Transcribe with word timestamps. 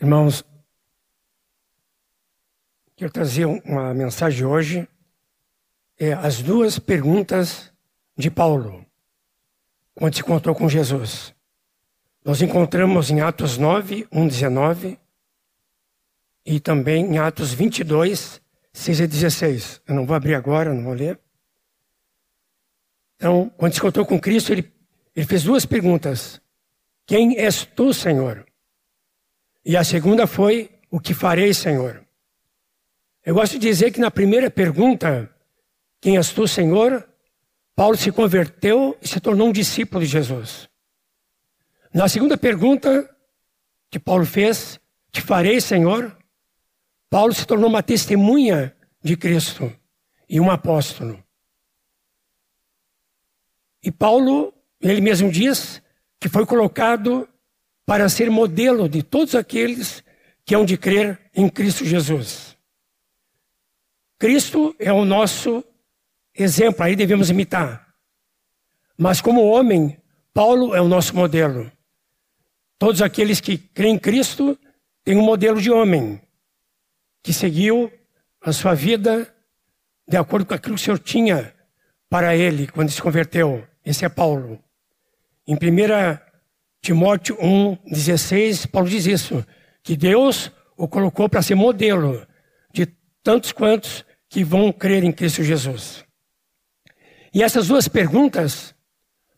Irmãos, 0.00 0.42
quero 2.96 3.12
trazer 3.12 3.44
uma 3.44 3.92
mensagem 3.92 4.46
hoje. 4.46 4.88
É 5.98 6.14
as 6.14 6.40
duas 6.40 6.78
perguntas 6.78 7.70
de 8.16 8.30
Paulo, 8.30 8.86
quando 9.94 10.14
se 10.14 10.22
encontrou 10.22 10.54
com 10.54 10.70
Jesus. 10.70 11.34
Nós 12.24 12.40
encontramos 12.40 13.10
em 13.10 13.20
Atos 13.20 13.58
9, 13.58 14.08
1, 14.10 14.26
19 14.26 14.98
e 16.46 16.58
também 16.58 17.04
em 17.04 17.18
Atos 17.18 17.52
22, 17.52 18.40
6 18.72 19.00
a 19.02 19.06
16. 19.06 19.82
Eu 19.86 19.94
não 19.94 20.06
vou 20.06 20.16
abrir 20.16 20.34
agora, 20.34 20.72
não 20.72 20.82
vou 20.82 20.94
ler. 20.94 21.20
Então, 23.16 23.52
quando 23.58 23.74
se 23.74 23.78
encontrou 23.78 24.06
com 24.06 24.18
Cristo, 24.18 24.50
ele, 24.50 24.72
ele 25.14 25.26
fez 25.26 25.42
duas 25.42 25.66
perguntas. 25.66 26.40
Quem 27.04 27.38
és 27.38 27.66
tu, 27.66 27.92
Senhor? 27.92 28.49
E 29.64 29.76
a 29.76 29.84
segunda 29.84 30.26
foi: 30.26 30.70
O 30.90 30.98
que 30.98 31.14
farei, 31.14 31.52
Senhor? 31.52 32.04
Eu 33.24 33.34
gosto 33.34 33.52
de 33.52 33.68
dizer 33.68 33.92
que 33.92 34.00
na 34.00 34.10
primeira 34.10 34.50
pergunta, 34.50 35.30
quem 36.00 36.16
és 36.16 36.32
tu, 36.32 36.48
Senhor? 36.48 37.06
Paulo 37.76 37.96
se 37.96 38.10
converteu 38.10 38.96
e 39.00 39.08
se 39.08 39.20
tornou 39.20 39.48
um 39.48 39.52
discípulo 39.52 40.04
de 40.04 40.10
Jesus. 40.10 40.68
Na 41.92 42.08
segunda 42.08 42.36
pergunta 42.36 43.08
que 43.90 43.98
Paulo 43.98 44.24
fez, 44.24 44.80
que 45.10 45.20
farei, 45.20 45.60
Senhor? 45.60 46.16
Paulo 47.08 47.32
se 47.32 47.46
tornou 47.46 47.68
uma 47.68 47.82
testemunha 47.82 48.74
de 49.02 49.16
Cristo 49.16 49.72
e 50.28 50.38
um 50.40 50.50
apóstolo. 50.50 51.22
E 53.82 53.90
Paulo, 53.90 54.52
ele 54.80 55.00
mesmo 55.00 55.30
diz 55.30 55.82
que 56.20 56.28
foi 56.28 56.44
colocado 56.44 57.28
para 57.90 58.08
ser 58.08 58.30
modelo 58.30 58.88
de 58.88 59.02
todos 59.02 59.34
aqueles 59.34 60.04
que 60.44 60.54
hão 60.54 60.64
de 60.64 60.78
crer 60.78 61.18
em 61.34 61.48
Cristo 61.48 61.84
Jesus. 61.84 62.56
Cristo 64.16 64.76
é 64.78 64.92
o 64.92 65.04
nosso 65.04 65.64
exemplo, 66.32 66.84
aí 66.84 66.94
devemos 66.94 67.30
imitar. 67.30 67.92
Mas 68.96 69.20
como 69.20 69.44
homem, 69.44 70.00
Paulo 70.32 70.72
é 70.72 70.80
o 70.80 70.86
nosso 70.86 71.16
modelo. 71.16 71.68
Todos 72.78 73.02
aqueles 73.02 73.40
que 73.40 73.58
creem 73.58 73.96
em 73.96 73.98
Cristo 73.98 74.56
têm 75.02 75.18
um 75.18 75.24
modelo 75.24 75.60
de 75.60 75.72
homem 75.72 76.22
que 77.24 77.32
seguiu 77.32 77.92
a 78.40 78.52
sua 78.52 78.72
vida 78.72 79.34
de 80.06 80.16
acordo 80.16 80.46
com 80.46 80.54
aquilo 80.54 80.76
que 80.76 80.80
o 80.80 80.84
Senhor 80.84 81.00
tinha 81.00 81.52
para 82.08 82.36
ele 82.36 82.68
quando 82.68 82.88
se 82.88 83.02
converteu. 83.02 83.66
Esse 83.84 84.04
é 84.04 84.08
Paulo. 84.08 84.62
Em 85.44 85.56
1 85.56 86.29
Timóteo 86.82 87.36
1,16, 87.36 88.66
Paulo 88.66 88.88
diz 88.88 89.06
isso, 89.06 89.44
que 89.82 89.96
Deus 89.96 90.50
o 90.76 90.88
colocou 90.88 91.28
para 91.28 91.42
ser 91.42 91.54
modelo 91.54 92.26
de 92.72 92.86
tantos 93.22 93.52
quantos 93.52 94.04
que 94.28 94.42
vão 94.42 94.72
crer 94.72 95.04
em 95.04 95.12
Cristo 95.12 95.42
Jesus. 95.42 96.04
E 97.34 97.42
essas 97.42 97.68
duas 97.68 97.86
perguntas 97.86 98.74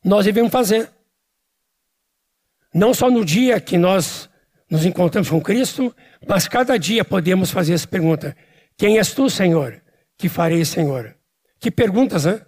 nós 0.05 0.25
devemos 0.25 0.53
fazer. 0.53 0.91
Não 2.73 2.95
só 2.95 3.11
no 3.11 3.25
dia 3.25 3.61
que 3.61 3.77
nós 3.77 4.31
nos 4.71 4.87
encontramos 4.87 5.29
com 5.29 5.41
Cristo, 5.41 5.95
mas 6.27 6.49
cada 6.49 6.79
dia 6.79 7.05
podemos 7.05 7.51
fazer 7.51 7.75
essa 7.75 7.87
pergunta: 7.87 8.37
Quem 8.77 8.99
és 8.99 9.12
tu, 9.12 9.29
Senhor? 9.29 9.83
Que 10.17 10.29
farei, 10.29 10.65
Senhor? 10.65 11.17
Que 11.59 11.71
perguntas, 11.71 12.25
né? 12.25 12.41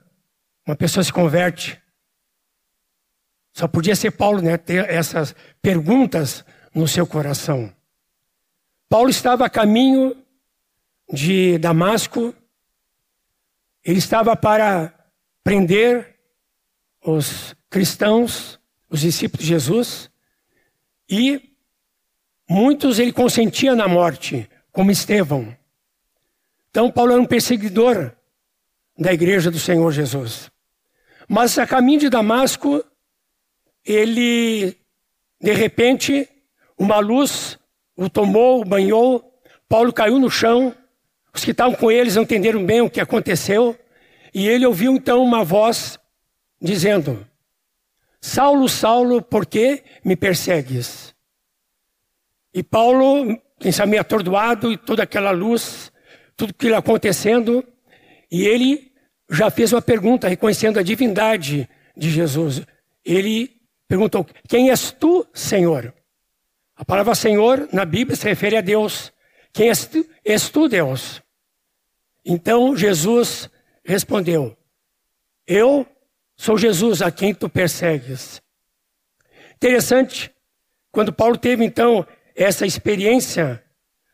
Uma 0.67 0.77
pessoa 0.77 1.05
se 1.05 1.13
converte 1.13 1.81
só 3.55 3.69
podia 3.69 3.95
ser 3.95 4.11
Paulo, 4.11 4.43
né, 4.43 4.59
ter 4.59 4.91
essas 4.91 5.35
perguntas 5.63 6.45
no 6.75 6.89
seu 6.89 7.07
coração. 7.07 7.73
Paulo 8.89 9.09
estava 9.09 9.47
a 9.47 9.51
caminho 9.51 10.17
de 11.11 11.57
Damasco, 11.59 12.35
ele 13.85 13.99
estava 13.99 14.35
para 14.35 14.93
prender 15.45 16.17
os 17.01 17.55
cristãos, 17.71 18.59
os 18.91 19.01
discípulos 19.01 19.45
de 19.45 19.49
Jesus, 19.49 20.11
e 21.09 21.55
muitos 22.49 22.99
ele 22.99 23.13
consentia 23.13 23.77
na 23.77 23.87
morte, 23.87 24.51
como 24.73 24.91
Estevão. 24.91 25.57
Então, 26.71 26.91
Paulo 26.91 27.13
era 27.13 27.23
um 27.23 27.27
perseguidor 27.27 28.13
da 28.99 29.13
igreja 29.13 29.49
do 29.49 29.61
Senhor 29.61 29.93
Jesus. 29.93 30.51
Mas 31.29 31.57
a 31.57 31.67
caminho 31.67 32.01
de 32.01 32.09
Damasco, 32.09 32.85
ele, 33.85 34.77
de 35.41 35.53
repente, 35.53 36.29
uma 36.79 36.99
luz 36.99 37.59
o 37.97 38.09
tomou, 38.09 38.61
o 38.61 38.65
banhou, 38.65 39.33
Paulo 39.69 39.93
caiu 39.93 40.19
no 40.19 40.31
chão, 40.31 40.75
os 41.33 41.45
que 41.45 41.51
estavam 41.51 41.75
com 41.75 41.91
eles 41.91 42.17
não 42.17 42.23
entenderam 42.23 42.65
bem 42.65 42.81
o 42.81 42.91
que 42.91 43.01
aconteceu, 43.01 43.79
e 44.33 44.49
ele 44.49 44.67
ouviu 44.67 44.95
então 44.95 45.23
uma 45.23 45.45
voz 45.45 45.99
dizendo: 46.61 47.27
Saulo, 48.21 48.69
Saulo, 48.69 49.23
por 49.23 49.47
que 49.47 49.83
me 50.05 50.17
persegues? 50.17 51.15
E 52.53 52.63
Paulo, 52.63 53.41
quem 53.59 53.73
meio 53.87 54.01
atordoado, 54.01 54.73
e 54.73 54.77
toda 54.77 55.03
aquela 55.03 55.31
luz, 55.31 55.93
tudo 56.37 56.51
aquilo 56.51 56.77
acontecendo, 56.77 57.65
e 58.31 58.47
ele 58.47 58.93
já 59.31 59.51
fez 59.51 59.73
uma 59.73 59.83
pergunta 59.83 60.29
reconhecendo 60.29 60.79
a 60.79 60.83
divindade 60.83 61.69
de 61.97 62.11
Jesus. 62.11 62.63
Ele 63.05 63.54
perguntou: 63.89 64.27
Quem 64.49 64.71
és 64.71 64.91
tu, 64.91 65.27
Senhor? 65.33 65.95
A 66.77 66.85
palavra 66.85 67.15
Senhor 67.15 67.69
na 67.73 67.85
Bíblia 67.85 68.17
se 68.17 68.25
refere 68.25 68.57
a 68.57 68.61
Deus. 68.61 69.13
Quem 69.53 69.69
és 69.69 69.87
tu, 69.87 70.05
és 70.25 70.49
tu 70.49 70.69
Deus? 70.69 71.23
Então 72.25 72.77
Jesus 72.77 73.49
respondeu: 73.85 74.57
Eu 75.47 75.87
sou 76.37 76.59
Jesus 76.59 77.01
a 77.03 77.11
quem 77.11 77.35
tu 77.35 77.49
persegues. 77.49 78.43
Interessante, 79.55 80.35
quando 80.91 81.13
Paulo 81.13 81.39
teve 81.39 81.65
então 81.65 82.07
essa 82.35 82.67
experiência, 82.67 83.63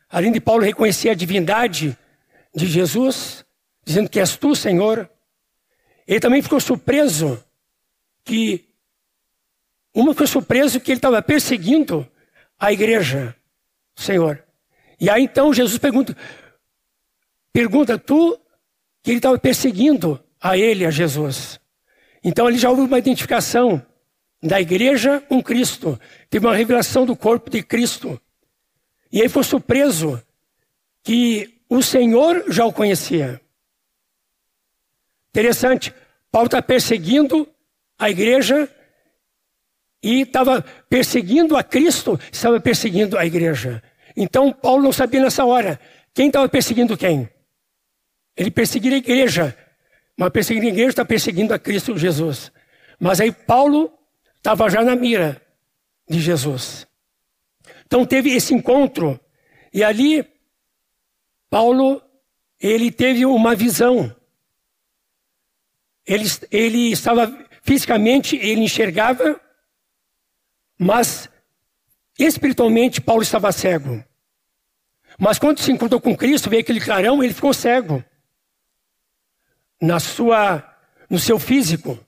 além 0.09 0.31
de 0.33 0.41
Paulo 0.41 0.65
reconhecer 0.65 1.09
a 1.09 1.15
divindade 1.15 1.97
de 2.55 2.67
Jesus, 2.67 3.45
dizendo 3.85 4.11
que 4.11 4.21
és 4.21 4.37
tu, 4.37 4.55
Senhor, 4.55 5.11
ele 6.07 6.21
também 6.21 6.43
ficou 6.43 6.61
surpreso 6.61 7.43
que 8.25 8.70
uma 9.95 10.15
foi 10.15 10.27
surpreso 10.27 10.81
que 10.81 10.93
ele 10.93 10.99
estava 10.99 11.21
perseguindo 11.21 12.07
a 12.59 12.73
igreja, 12.73 13.35
Senhor. 13.95 14.45
E 15.01 15.09
aí 15.11 15.25
então 15.25 15.53
Jesus 15.53 15.79
pergunta, 15.79 16.17
pergunta 17.53 17.99
tu 17.99 18.39
que 19.03 19.11
ele 19.11 19.19
estava 19.19 19.39
perseguindo 19.39 20.23
a 20.41 20.57
ele, 20.57 20.87
a 20.87 20.91
Jesus. 20.91 21.61
Então 22.23 22.49
ele 22.49 22.59
já 22.59 22.71
houve 22.71 22.83
uma 22.83 22.99
identificação 22.99 23.85
da 24.43 24.61
igreja 24.61 25.21
com 25.21 25.43
Cristo. 25.43 25.99
Teve 26.29 26.47
uma 26.47 26.55
revelação 26.55 27.05
do 27.05 27.17
corpo 27.17 27.51
de 27.51 27.63
Cristo. 27.63 28.21
E 29.13 29.21
aí 29.21 29.29
foi 29.29 29.43
surpreso 29.43 30.23
que 31.03 31.61
o 31.69 31.83
Senhor 31.83 32.45
já 32.49 32.65
o 32.65 32.73
conhecia. 32.73 33.41
Interessante, 35.31 35.95
Paulo 36.31 36.47
está 36.47 36.61
perseguindo 36.61 37.49
a 37.99 38.11
igreja 38.11 38.69
e 40.03 40.23
estava 40.23 40.63
perseguindo 40.89 41.57
a 41.57 41.63
Cristo, 41.63 42.19
estava 42.33 42.61
perseguindo 42.61 43.19
a 43.19 43.27
igreja. 43.27 43.83
Então 44.17 44.53
Paulo 44.53 44.83
não 44.83 44.93
sabia 44.93 45.21
nessa 45.21 45.45
hora 45.45 45.79
quem 46.15 46.29
estava 46.29 46.49
perseguindo 46.49 46.97
quem. 46.97 47.29
Ele 48.37 48.51
perseguia 48.51 48.95
a 48.95 48.99
igreja, 48.99 49.57
mas 50.17 50.31
perseguindo 50.31 50.67
a 50.67 50.71
igreja 50.71 50.89
está 50.89 51.05
perseguindo 51.05 51.53
a 51.53 51.59
Cristo 51.59 51.97
Jesus. 51.99 52.51
Mas 52.99 53.21
aí 53.21 53.31
Paulo 53.31 53.93
estava 54.37 54.69
já 54.69 54.83
na 54.83 54.97
mira 54.97 55.41
de 56.09 56.21
Jesus. 56.21 56.87
Então 57.87 58.07
teve 58.07 58.31
esse 58.31 58.55
encontro 58.55 59.21
e 59.73 59.85
ali 59.85 60.25
Paulo 61.49 62.03
ele 62.59 62.91
teve 62.91 63.27
uma 63.27 63.55
visão. 63.55 64.15
Ele, 66.07 66.25
ele 66.51 66.93
estava 66.93 67.47
fisicamente 67.63 68.37
ele 68.37 68.63
enxergava 68.63 69.41
mas 70.83 71.29
espiritualmente 72.19 73.03
Paulo 73.03 73.23
estava 73.23 73.53
cego. 73.53 74.03
Mas 75.19 75.39
quando 75.39 75.61
se 75.61 75.71
encontrou 75.71 76.01
com 76.01 76.17
Cristo, 76.17 76.49
veio 76.49 76.63
aquele 76.63 76.81
clarão, 76.81 77.23
ele 77.23 77.35
ficou 77.35 77.53
cego. 77.53 78.03
Na 79.79 80.01
sua, 80.01 80.65
no 81.11 81.19
seu 81.19 81.39
físico. 81.39 81.99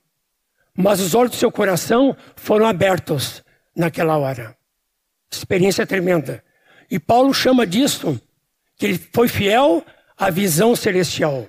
Mas 0.75 0.99
os 0.99 1.13
olhos 1.13 1.33
do 1.33 1.37
seu 1.37 1.51
coração 1.51 2.17
foram 2.35 2.65
abertos 2.65 3.43
naquela 3.75 4.17
hora. 4.17 4.57
Experiência 5.31 5.85
tremenda. 5.85 6.43
E 6.89 6.97
Paulo 6.97 7.31
chama 7.31 7.67
disso 7.67 8.19
que 8.75 8.87
ele 8.87 8.97
foi 9.13 9.27
fiel 9.27 9.85
à 10.17 10.31
visão 10.31 10.75
celestial. 10.75 11.45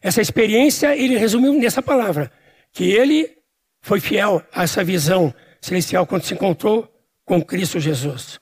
Essa 0.00 0.20
experiência 0.20 0.96
ele 0.96 1.18
resumiu 1.18 1.52
nessa 1.54 1.82
palavra, 1.82 2.30
que 2.72 2.84
ele 2.84 3.36
foi 3.80 3.98
fiel 3.98 4.40
a 4.52 4.62
essa 4.62 4.84
visão 4.84 5.34
celestial 5.60 6.06
quando 6.06 6.22
se 6.22 6.34
encontrou 6.34 6.92
com 7.24 7.42
Cristo 7.42 7.78
Jesus. 7.78 8.40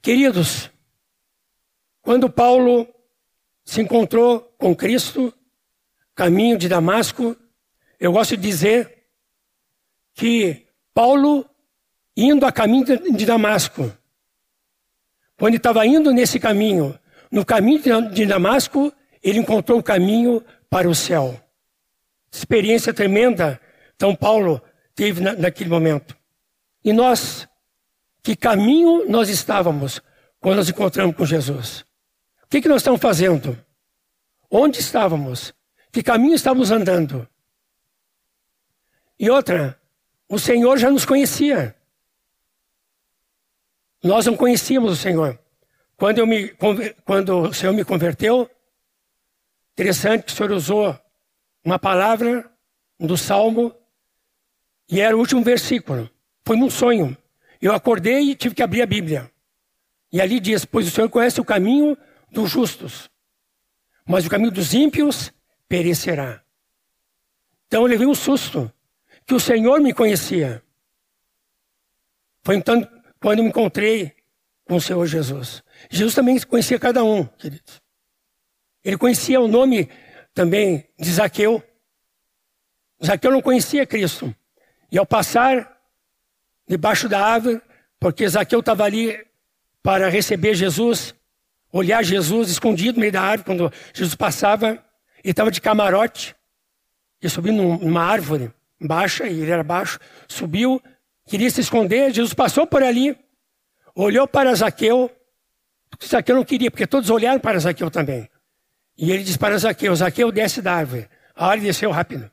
Queridos, 0.00 0.70
quando 2.00 2.28
Paulo 2.28 2.88
se 3.64 3.80
encontrou 3.80 4.40
com 4.58 4.74
Cristo, 4.74 5.32
caminho 6.14 6.58
de 6.58 6.68
Damasco, 6.68 7.36
eu 8.00 8.12
gosto 8.12 8.36
de 8.36 8.42
dizer 8.42 9.06
que 10.14 10.66
Paulo, 10.92 11.48
indo 12.16 12.44
a 12.44 12.52
caminho 12.52 12.84
de 12.84 13.24
Damasco, 13.24 13.92
quando 15.36 15.54
estava 15.54 15.86
indo 15.86 16.12
nesse 16.12 16.38
caminho, 16.40 16.98
no 17.30 17.44
caminho 17.44 18.10
de 18.10 18.26
Damasco, 18.26 18.92
ele 19.22 19.38
encontrou 19.38 19.78
o 19.78 19.82
caminho 19.82 20.44
para 20.68 20.88
o 20.88 20.94
céu. 20.94 21.40
Experiência 22.30 22.92
tremenda, 22.92 23.60
então 23.94 24.14
Paulo 24.14 24.60
teve 24.94 25.20
naquele 25.20 25.70
momento. 25.70 26.16
E 26.84 26.92
nós, 26.92 27.48
que 28.22 28.36
caminho 28.36 29.08
nós 29.08 29.28
estávamos 29.28 30.00
quando 30.40 30.56
nos 30.56 30.68
encontramos 30.68 31.16
com 31.16 31.24
Jesus? 31.24 31.84
O 32.42 32.48
que, 32.48 32.60
que 32.60 32.68
nós 32.68 32.82
estamos 32.82 33.00
fazendo? 33.00 33.58
Onde 34.50 34.80
estávamos? 34.80 35.54
Que 35.90 36.02
caminho 36.02 36.34
estávamos 36.34 36.70
andando? 36.70 37.28
E 39.18 39.30
outra, 39.30 39.80
o 40.28 40.38
Senhor 40.38 40.78
já 40.78 40.90
nos 40.90 41.04
conhecia. 41.04 41.76
Nós 44.02 44.26
não 44.26 44.36
conhecíamos 44.36 44.92
o 44.92 44.96
Senhor. 44.96 45.38
Quando, 45.96 46.26
me, 46.26 46.48
quando 47.04 47.42
o 47.42 47.54
Senhor 47.54 47.72
me 47.72 47.84
converteu, 47.84 48.50
interessante 49.72 50.24
que 50.24 50.32
o 50.32 50.34
Senhor 50.34 50.50
usou 50.50 50.98
uma 51.64 51.78
palavra 51.78 52.50
do 52.98 53.16
Salmo 53.16 53.74
e 54.92 55.00
era 55.00 55.16
o 55.16 55.18
último 55.18 55.42
versículo. 55.42 56.08
Foi 56.44 56.54
num 56.54 56.68
sonho. 56.68 57.16
Eu 57.62 57.72
acordei 57.72 58.30
e 58.30 58.36
tive 58.36 58.54
que 58.54 58.62
abrir 58.62 58.82
a 58.82 58.86
Bíblia. 58.86 59.32
E 60.12 60.20
ali 60.20 60.38
diz: 60.38 60.66
Pois 60.66 60.86
o 60.86 60.90
Senhor 60.90 61.08
conhece 61.08 61.40
o 61.40 61.44
caminho 61.44 61.96
dos 62.30 62.50
justos, 62.50 63.10
mas 64.06 64.26
o 64.26 64.28
caminho 64.28 64.50
dos 64.50 64.74
ímpios 64.74 65.32
perecerá. 65.66 66.44
Então 67.66 67.82
eu 67.82 67.86
levei 67.86 68.06
um 68.06 68.14
susto, 68.14 68.70
que 69.26 69.32
o 69.32 69.40
Senhor 69.40 69.80
me 69.80 69.94
conhecia. 69.94 70.62
Foi 72.42 72.56
então 72.56 72.86
quando 73.18 73.38
eu 73.38 73.44
me 73.44 73.48
encontrei 73.48 74.14
com 74.66 74.76
o 74.76 74.80
Senhor 74.80 75.06
Jesus. 75.06 75.62
Jesus 75.88 76.14
também 76.14 76.38
conhecia 76.40 76.78
cada 76.78 77.02
um, 77.02 77.24
queridos. 77.24 77.80
Ele 78.84 78.98
conhecia 78.98 79.40
o 79.40 79.48
nome 79.48 79.88
também 80.34 80.86
de 80.98 81.10
Zaqueu. 81.10 81.62
Zaqueu 83.02 83.30
não 83.30 83.40
conhecia 83.40 83.86
Cristo. 83.86 84.34
E 84.92 84.98
ao 84.98 85.06
passar 85.06 85.78
debaixo 86.68 87.08
da 87.08 87.24
árvore, 87.24 87.62
porque 87.98 88.28
Zaqueu 88.28 88.60
estava 88.60 88.84
ali 88.84 89.18
para 89.82 90.10
receber 90.10 90.54
Jesus, 90.54 91.14
olhar 91.72 92.04
Jesus 92.04 92.50
escondido 92.50 92.96
no 92.96 93.00
meio 93.00 93.12
da 93.12 93.22
árvore, 93.22 93.44
quando 93.44 93.72
Jesus 93.94 94.14
passava, 94.14 94.68
ele 95.24 95.32
estava 95.32 95.50
de 95.50 95.62
camarote, 95.62 96.36
e 97.22 97.28
subiu 97.28 97.54
numa 97.54 98.02
árvore 98.04 98.52
baixa, 98.78 99.26
e 99.26 99.40
ele 99.40 99.50
era 99.50 99.64
baixo, 99.64 99.98
subiu, 100.28 100.82
queria 101.26 101.50
se 101.50 101.62
esconder, 101.62 102.12
Jesus 102.12 102.34
passou 102.34 102.66
por 102.66 102.82
ali, 102.82 103.16
olhou 103.94 104.28
para 104.28 104.54
Zaqueu, 104.54 105.10
Zaqueu 106.04 106.36
não 106.36 106.44
queria, 106.44 106.70
porque 106.70 106.86
todos 106.86 107.08
olharam 107.08 107.40
para 107.40 107.58
Zaqueu 107.58 107.90
também. 107.90 108.28
E 108.98 109.10
ele 109.10 109.22
disse 109.22 109.38
para 109.38 109.56
Zaqueu, 109.56 109.96
Zaqueu 109.96 110.30
desce 110.30 110.60
da 110.60 110.74
árvore. 110.74 111.08
A 111.34 111.46
árvore 111.46 111.68
desceu 111.68 111.90
rápido. 111.90 112.30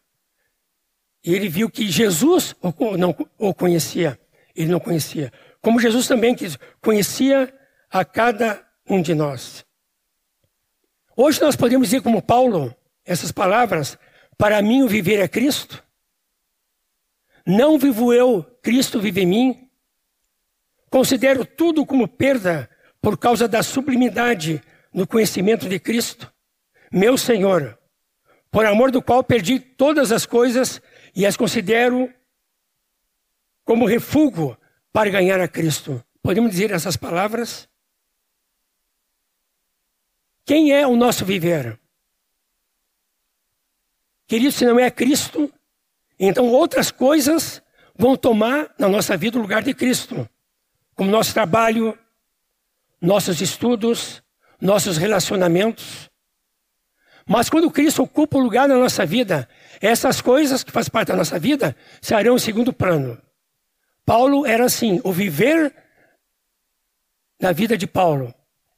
E 1.23 1.33
ele 1.33 1.49
viu 1.49 1.69
que 1.69 1.87
Jesus 1.87 2.55
o, 2.61 2.97
não 2.97 3.15
o 3.37 3.53
conhecia. 3.53 4.19
Ele 4.55 4.71
não 4.71 4.79
conhecia. 4.79 5.31
Como 5.61 5.79
Jesus 5.79 6.07
também 6.07 6.35
conhecia 6.81 7.53
a 7.89 8.05
cada 8.05 8.65
um 8.89 9.01
de 9.01 9.13
nós. 9.13 9.65
Hoje 11.15 11.41
nós 11.41 11.55
podemos 11.55 11.89
dizer 11.89 12.01
como 12.01 12.21
Paulo, 12.21 12.73
essas 13.05 13.31
palavras, 13.31 13.97
para 14.37 14.61
mim 14.61 14.83
o 14.83 14.87
viver 14.87 15.19
é 15.19 15.27
Cristo. 15.27 15.83
Não 17.45 17.77
vivo 17.77 18.13
eu, 18.13 18.43
Cristo 18.61 18.99
vive 18.99 19.21
em 19.21 19.25
mim. 19.25 19.69
Considero 20.89 21.45
tudo 21.45 21.85
como 21.85 22.07
perda 22.07 22.69
por 23.01 23.17
causa 23.17 23.47
da 23.47 23.61
sublimidade 23.61 24.61
no 24.93 25.05
conhecimento 25.07 25.67
de 25.67 25.79
Cristo, 25.79 26.31
meu 26.91 27.17
Senhor, 27.17 27.77
por 28.51 28.65
amor 28.65 28.91
do 28.91 29.01
qual 29.01 29.23
perdi 29.23 29.59
todas 29.59 30.11
as 30.11 30.25
coisas 30.25 30.81
e 31.19 31.25
as 31.25 31.35
considero 31.35 32.09
como 33.65 33.85
refúgio 33.85 34.57
para 34.89 35.09
ganhar 35.09 35.41
a 35.41 35.49
Cristo. 35.49 36.01
Podemos 36.21 36.51
dizer 36.51 36.71
essas 36.71 36.95
palavras? 36.95 37.67
Quem 40.45 40.71
é 40.71 40.87
o 40.87 40.95
nosso 40.95 41.25
viver? 41.25 41.77
Querido, 44.27 44.53
se 44.53 44.63
não 44.63 44.79
é 44.79 44.89
Cristo, 44.89 45.53
então 46.17 46.47
outras 46.53 46.89
coisas 46.89 47.61
vão 47.97 48.15
tomar 48.15 48.73
na 48.79 48.87
nossa 48.87 49.17
vida 49.17 49.37
o 49.37 49.41
lugar 49.41 49.61
de 49.61 49.73
Cristo, 49.73 50.25
como 50.95 51.11
nosso 51.11 51.33
trabalho, 51.33 51.99
nossos 53.01 53.41
estudos, 53.41 54.23
nossos 54.61 54.95
relacionamentos. 54.95 56.08
Mas 57.31 57.47
quando 57.47 57.69
Cristo 57.69 58.01
ocupa 58.01 58.39
o 58.39 58.41
lugar 58.41 58.67
na 58.67 58.75
nossa 58.75 59.05
vida, 59.05 59.47
essas 59.79 60.19
coisas 60.19 60.63
que 60.63 60.71
fazem 60.71 60.89
parte 60.89 61.09
da 61.09 61.15
nossa 61.15 61.37
vida 61.37 61.75
serão 62.01 62.35
em 62.35 62.39
segundo 62.39 62.73
plano. 62.73 63.21
Paulo 64.03 64.47
era 64.47 64.65
assim, 64.65 64.99
o 65.03 65.13
viver 65.13 65.71
da 67.39 67.51
vida 67.51 67.77
de 67.77 67.85
Paulo 67.85 68.33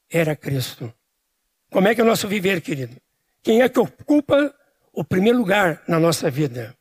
era 0.10 0.36
Cristo. 0.36 0.94
Como 1.72 1.88
é 1.88 1.96
que 1.96 2.02
é 2.02 2.04
o 2.04 2.08
nosso 2.08 2.28
viver, 2.28 2.60
querido? 2.60 2.98
Quem 3.42 3.62
é 3.62 3.70
que 3.70 3.80
ocupa 3.80 4.54
o 4.92 5.02
primeiro 5.02 5.38
lugar 5.38 5.82
na 5.88 5.98
nossa 5.98 6.30
vida? 6.30 6.76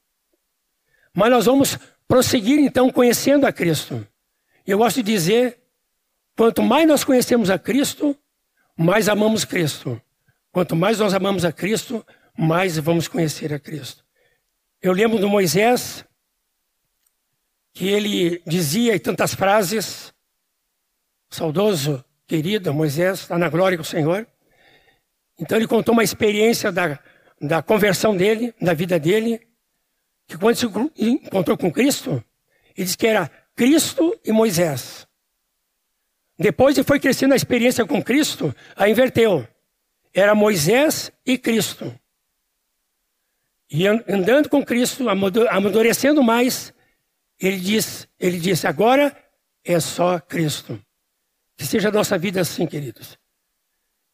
Mas 1.15 1.31
nós 1.31 1.47
vamos 1.47 1.79
prosseguir 2.09 2.59
então 2.59 2.91
conhecendo 2.91 3.47
a 3.47 3.53
Cristo. 3.53 4.05
Eu 4.67 4.79
gosto 4.79 5.05
de 5.05 5.13
dizer, 5.13 5.63
quanto 6.37 6.65
mais 6.65 6.89
nós 6.89 7.05
conhecemos 7.05 7.49
a 7.49 7.61
Cristo, 7.61 8.19
mais 8.77 9.09
amamos 9.09 9.45
Cristo. 9.45 10.03
Quanto 10.53 10.75
mais 10.75 10.99
nós 10.99 11.15
amamos 11.15 11.45
a 11.45 11.53
Cristo, 11.53 12.05
mais 12.37 12.77
vamos 12.79 13.07
conhecer 13.07 13.53
a 13.53 13.59
Cristo. 13.59 14.05
Eu 14.83 14.93
lembro 14.93 15.19
do 15.19 15.29
Moisés, 15.29 16.05
que 17.73 17.87
ele 17.87 18.43
dizia 18.47 18.99
tantas 18.99 19.35
frases, 19.35 20.13
saudoso, 21.31 22.05
querido 22.27 22.75
Moisés, 22.75 23.21
está 23.21 23.39
na 23.39 23.49
glória 23.49 23.77
com 23.79 23.83
o 23.83 23.87
Senhor. 23.87 24.27
Então 25.39 25.57
ele 25.57 25.69
contou 25.69 25.93
uma 25.93 26.03
experiência 26.03 26.73
da, 26.73 26.99
da 27.41 27.63
conversão 27.63 28.17
dele, 28.17 28.55
da 28.61 28.75
vida 28.75 28.99
dele, 28.99 29.41
que 30.27 30.37
quando 30.37 30.57
se 30.57 30.67
encontrou 30.97 31.57
com 31.57 31.71
Cristo, 31.73 32.23
ele 32.77 32.85
disse 32.85 32.97
que 32.97 33.07
era 33.07 33.31
Cristo 33.55 34.19
e 34.25 34.33
Moisés. 34.33 35.07
Depois 36.39 36.77
ele 36.77 36.87
foi 36.87 36.99
crescendo 36.99 37.35
a 37.35 37.37
experiência 37.37 37.85
com 37.85 38.03
Cristo, 38.03 38.55
a 38.75 38.89
inverteu. 38.89 39.47
Era 40.13 40.35
Moisés 40.35 41.13
e 41.25 41.39
Cristo. 41.39 41.95
E 43.71 43.87
andando 43.87 44.49
com 44.49 44.65
Cristo, 44.65 45.09
amadurecendo 45.09 46.23
mais, 46.23 46.75
ele 47.39 47.59
diz, 47.59 48.09
ele 48.19 48.39
disse: 48.39 48.67
agora 48.67 49.17
é 49.65 49.79
só 49.79 50.19
Cristo. 50.19 50.81
Que 51.57 51.65
seja 51.65 51.89
a 51.89 51.93
nossa 51.93 52.19
vida 52.19 52.41
assim, 52.41 52.67
queridos. 52.67 53.17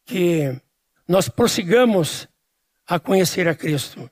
Que 0.05 0.55
nós 1.07 1.27
prossigamos 1.27 2.27
a 2.85 2.99
conhecer 2.99 3.47
a 3.47 3.55
Cristo. 3.55 4.09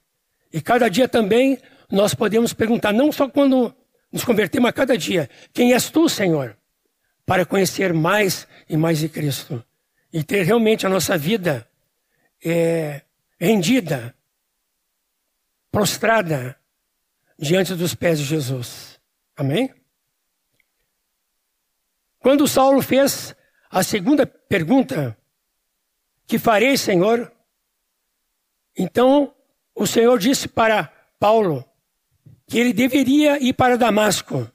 E 0.51 0.61
cada 0.61 0.89
dia 0.89 1.07
também 1.07 1.59
nós 1.91 2.15
podemos 2.15 2.53
perguntar, 2.53 2.91
não 2.91 3.11
só 3.11 3.29
quando 3.29 3.75
nos 4.11 4.23
convertemos, 4.23 4.69
a 4.69 4.73
cada 4.73 4.97
dia: 4.97 5.29
quem 5.53 5.73
és 5.73 5.91
tu, 5.91 6.09
Senhor? 6.09 6.57
Para 7.23 7.45
conhecer 7.45 7.93
mais 7.93 8.47
e 8.67 8.75
mais 8.75 8.97
de 8.99 9.09
Cristo. 9.09 9.63
E 10.11 10.23
ter 10.23 10.43
realmente 10.43 10.85
a 10.87 10.89
nossa 10.89 11.17
vida 11.17 11.67
é, 12.45 13.01
rendida 13.39 14.15
prostrada 15.71 16.57
diante 17.37 17.73
dos 17.73 17.95
pés 17.95 18.19
de 18.19 18.25
Jesus. 18.25 18.99
Amém? 19.35 19.73
Quando 22.19 22.47
Saulo 22.47 22.81
fez 22.81 23.35
a 23.69 23.83
segunda 23.83 24.25
pergunta, 24.25 25.17
que 26.25 26.39
farei, 26.39 26.77
Senhor? 26.77 27.31
Então 28.77 29.35
o 29.73 29.85
Senhor 29.85 30.17
disse 30.17 30.47
para 30.47 30.87
Paulo 31.19 31.67
que 32.47 32.59
ele 32.59 32.73
deveria 32.73 33.41
ir 33.43 33.53
para 33.53 33.77
Damasco. 33.77 34.49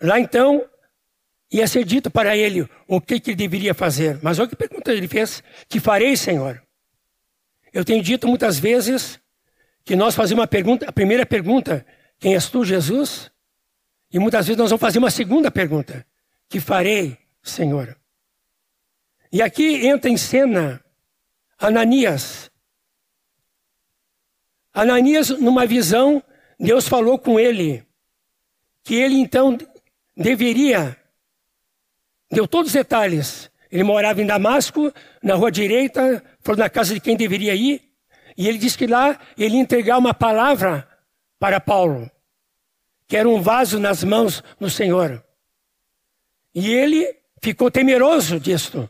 Lá 0.00 0.20
então 0.20 0.68
ia 1.50 1.66
ser 1.66 1.84
dito 1.84 2.10
para 2.10 2.36
ele 2.36 2.68
o 2.86 3.00
que, 3.00 3.20
que 3.20 3.30
ele 3.30 3.36
deveria 3.36 3.74
fazer. 3.74 4.18
Mas 4.22 4.38
olha 4.38 4.48
que 4.48 4.56
pergunta 4.56 4.92
ele 4.92 5.08
fez: 5.08 5.42
Que 5.68 5.80
farei, 5.80 6.16
Senhor? 6.16 6.62
Eu 7.72 7.84
tenho 7.84 8.02
dito 8.02 8.26
muitas 8.26 8.58
vezes 8.58 9.20
que 9.84 9.94
nós 9.94 10.14
fazemos 10.14 10.40
uma 10.40 10.48
pergunta, 10.48 10.88
a 10.88 10.92
primeira 10.92 11.24
pergunta, 11.24 11.86
quem 12.18 12.34
és 12.34 12.48
tu, 12.48 12.64
Jesus? 12.64 13.30
E 14.12 14.18
muitas 14.18 14.46
vezes 14.46 14.58
nós 14.58 14.70
vamos 14.70 14.80
fazer 14.80 14.98
uma 14.98 15.10
segunda 15.10 15.50
pergunta, 15.50 16.06
que 16.48 16.58
farei, 16.58 17.18
Senhor. 17.42 17.96
E 19.30 19.42
aqui 19.42 19.86
entra 19.86 20.10
em 20.10 20.16
cena 20.16 20.82
Ananias. 21.58 22.50
Ananias, 24.72 25.30
numa 25.30 25.66
visão, 25.66 26.22
Deus 26.58 26.88
falou 26.88 27.18
com 27.18 27.38
ele 27.38 27.84
que 28.82 28.94
ele 28.94 29.16
então 29.16 29.58
deveria, 30.16 30.96
deu 32.30 32.46
todos 32.46 32.68
os 32.68 32.74
detalhes. 32.74 33.50
Ele 33.70 33.82
morava 33.82 34.22
em 34.22 34.26
Damasco, 34.26 34.92
na 35.22 35.34
rua 35.34 35.50
direita, 35.50 36.22
foi 36.40 36.56
na 36.56 36.70
casa 36.70 36.94
de 36.94 37.00
quem 37.00 37.16
deveria 37.16 37.54
ir, 37.54 37.82
e 38.36 38.48
ele 38.48 38.58
disse 38.58 38.76
que 38.76 38.86
lá 38.86 39.18
ele 39.36 39.56
ia 39.56 39.60
entregar 39.60 39.98
uma 39.98 40.14
palavra 40.14 40.88
para 41.38 41.60
Paulo, 41.60 42.10
que 43.08 43.16
era 43.16 43.28
um 43.28 43.40
vaso 43.40 43.78
nas 43.78 44.04
mãos 44.04 44.42
do 44.60 44.68
Senhor. 44.70 45.24
E 46.54 46.72
ele 46.72 47.16
ficou 47.42 47.70
temeroso 47.70 48.38
disto. 48.38 48.88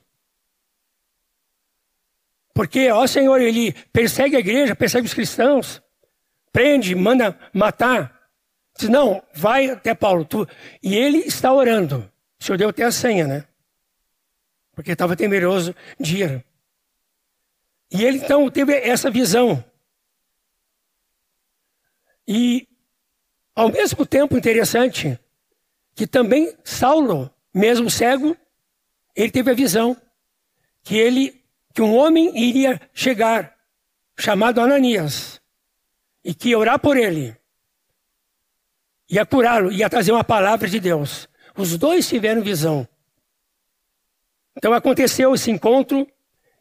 Porque, 2.54 2.90
ó 2.90 3.06
Senhor, 3.06 3.40
ele 3.40 3.72
persegue 3.92 4.36
a 4.36 4.40
igreja, 4.40 4.74
persegue 4.74 5.06
os 5.06 5.14
cristãos, 5.14 5.82
prende, 6.52 6.94
manda 6.94 7.38
matar. 7.52 8.30
Diz, 8.78 8.88
não, 8.88 9.22
vai 9.34 9.70
até 9.70 9.94
Paulo. 9.94 10.24
Tu... 10.24 10.48
E 10.82 10.94
ele 10.94 11.18
está 11.18 11.52
orando. 11.52 12.10
Senhor 12.46 12.58
deu 12.58 12.68
até 12.68 12.84
a 12.84 12.92
senha, 12.92 13.26
né? 13.26 13.44
Porque 14.72 14.92
estava 14.92 15.16
temeroso 15.16 15.74
de 15.98 16.22
ir. 16.22 16.44
E 17.90 18.04
ele 18.04 18.18
então 18.18 18.48
teve 18.48 18.72
essa 18.72 19.10
visão. 19.10 19.64
E, 22.26 22.68
ao 23.54 23.68
mesmo 23.70 24.06
tempo, 24.06 24.36
interessante, 24.36 25.18
que 25.94 26.06
também 26.06 26.56
Saulo, 26.62 27.30
mesmo 27.52 27.90
cego, 27.90 28.36
ele 29.14 29.30
teve 29.30 29.50
a 29.50 29.54
visão 29.54 29.96
que 30.84 30.96
ele 30.96 31.44
que 31.74 31.82
um 31.82 31.94
homem 31.94 32.30
iria 32.38 32.80
chegar, 32.94 33.54
chamado 34.16 34.60
Ananias, 34.60 35.42
e 36.24 36.32
que 36.32 36.50
ia 36.50 36.58
orar 36.58 36.78
por 36.78 36.96
ele, 36.96 37.36
ia 39.10 39.26
curá-lo, 39.26 39.70
ia 39.70 39.90
trazer 39.90 40.12
uma 40.12 40.24
palavra 40.24 40.68
de 40.68 40.80
Deus. 40.80 41.28
Os 41.56 41.78
dois 41.78 42.06
tiveram 42.06 42.42
visão. 42.42 42.86
Então 44.56 44.72
aconteceu 44.72 45.34
esse 45.34 45.50
encontro, 45.50 46.06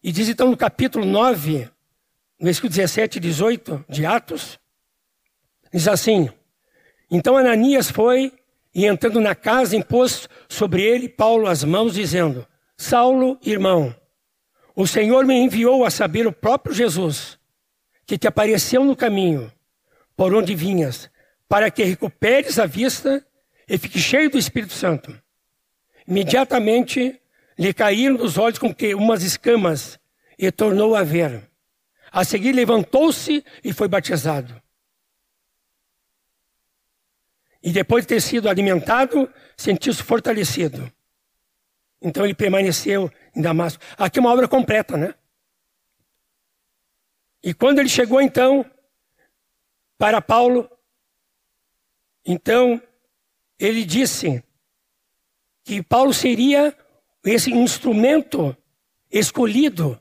e 0.02 0.12
diz 0.12 0.30
então 0.30 0.50
no 0.50 0.58
capítulo 0.58 1.06
9, 1.06 1.70
no 2.40 2.46
versículo 2.46 2.70
17 2.70 3.18
e 3.18 3.20
18 3.20 3.86
de 3.90 4.06
Atos, 4.06 4.60
diz 5.74 5.88
assim: 5.88 6.30
Então 7.12 7.38
Ananias 7.38 7.92
foi 7.92 8.32
e 8.74 8.86
entrando 8.86 9.20
na 9.20 9.36
casa 9.36 9.76
impôs 9.76 10.30
sobre 10.48 10.82
ele 10.84 11.10
Paulo 11.10 11.48
as 11.48 11.64
mãos, 11.64 11.94
dizendo: 11.94 12.48
Saulo, 12.78 13.38
irmão, 13.42 13.94
o 14.76 14.88
Senhor 14.88 15.26
me 15.26 15.36
enviou 15.36 15.84
a 15.84 15.90
saber 15.90 16.28
o 16.28 16.34
próprio 16.34 16.74
Jesus, 16.74 17.38
que 18.06 18.18
te 18.18 18.28
apareceu 18.28 18.84
no 18.84 18.96
caminho, 18.96 19.52
por 20.16 20.34
onde 20.34 20.56
vinhas, 20.56 21.10
para 21.50 21.70
que 21.70 21.84
recuperes 21.84 22.60
a 22.60 22.66
vista 22.66 23.26
e 23.68 23.78
fique 23.78 24.00
cheio 24.00 24.30
do 24.30 24.38
Espírito 24.38 24.74
Santo. 24.74 25.20
Imediatamente 26.08 27.20
lhe 27.58 27.74
caíram 27.74 28.16
dos 28.16 28.38
olhos 28.38 28.60
com 28.60 28.74
que 28.74 28.94
umas 28.94 29.24
escamas 29.24 30.00
e 30.38 30.52
tornou 30.52 30.96
a 30.96 31.04
ver. 31.04 31.50
A 32.12 32.24
seguir 32.24 32.54
levantou-se 32.54 33.44
e 33.64 33.74
foi 33.74 33.88
batizado. 33.88 34.62
E 37.62 37.72
depois 37.72 38.04
de 38.04 38.10
ter 38.10 38.22
sido 38.22 38.48
alimentado, 38.48 39.28
sentiu-se 39.58 40.04
fortalecido. 40.04 40.92
Então 42.00 42.24
ele 42.24 42.36
permaneceu 42.36 43.12
em 43.36 43.42
Damasco. 43.42 43.84
Aqui 43.98 44.20
é 44.20 44.22
uma 44.22 44.32
obra 44.32 44.48
completa, 44.48 44.96
né? 44.96 45.16
E 47.42 47.54
quando 47.54 47.80
ele 47.80 47.90
chegou 47.90 48.22
então 48.22 48.64
para 49.98 50.22
Paulo, 50.22 50.70
então 52.24 52.82
ele 53.60 53.84
disse 53.84 54.44
que 55.64 55.82
Paulo 55.82 56.14
seria 56.14 56.76
esse 57.24 57.52
instrumento 57.52 58.56
escolhido 59.12 60.00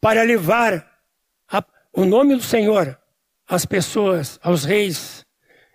para 0.00 0.22
levar 0.22 1.02
a, 1.48 1.64
o 1.92 2.04
nome 2.04 2.34
do 2.34 2.42
Senhor 2.42 2.98
às 3.46 3.66
pessoas, 3.66 4.38
aos 4.42 4.64
reis. 4.64 5.24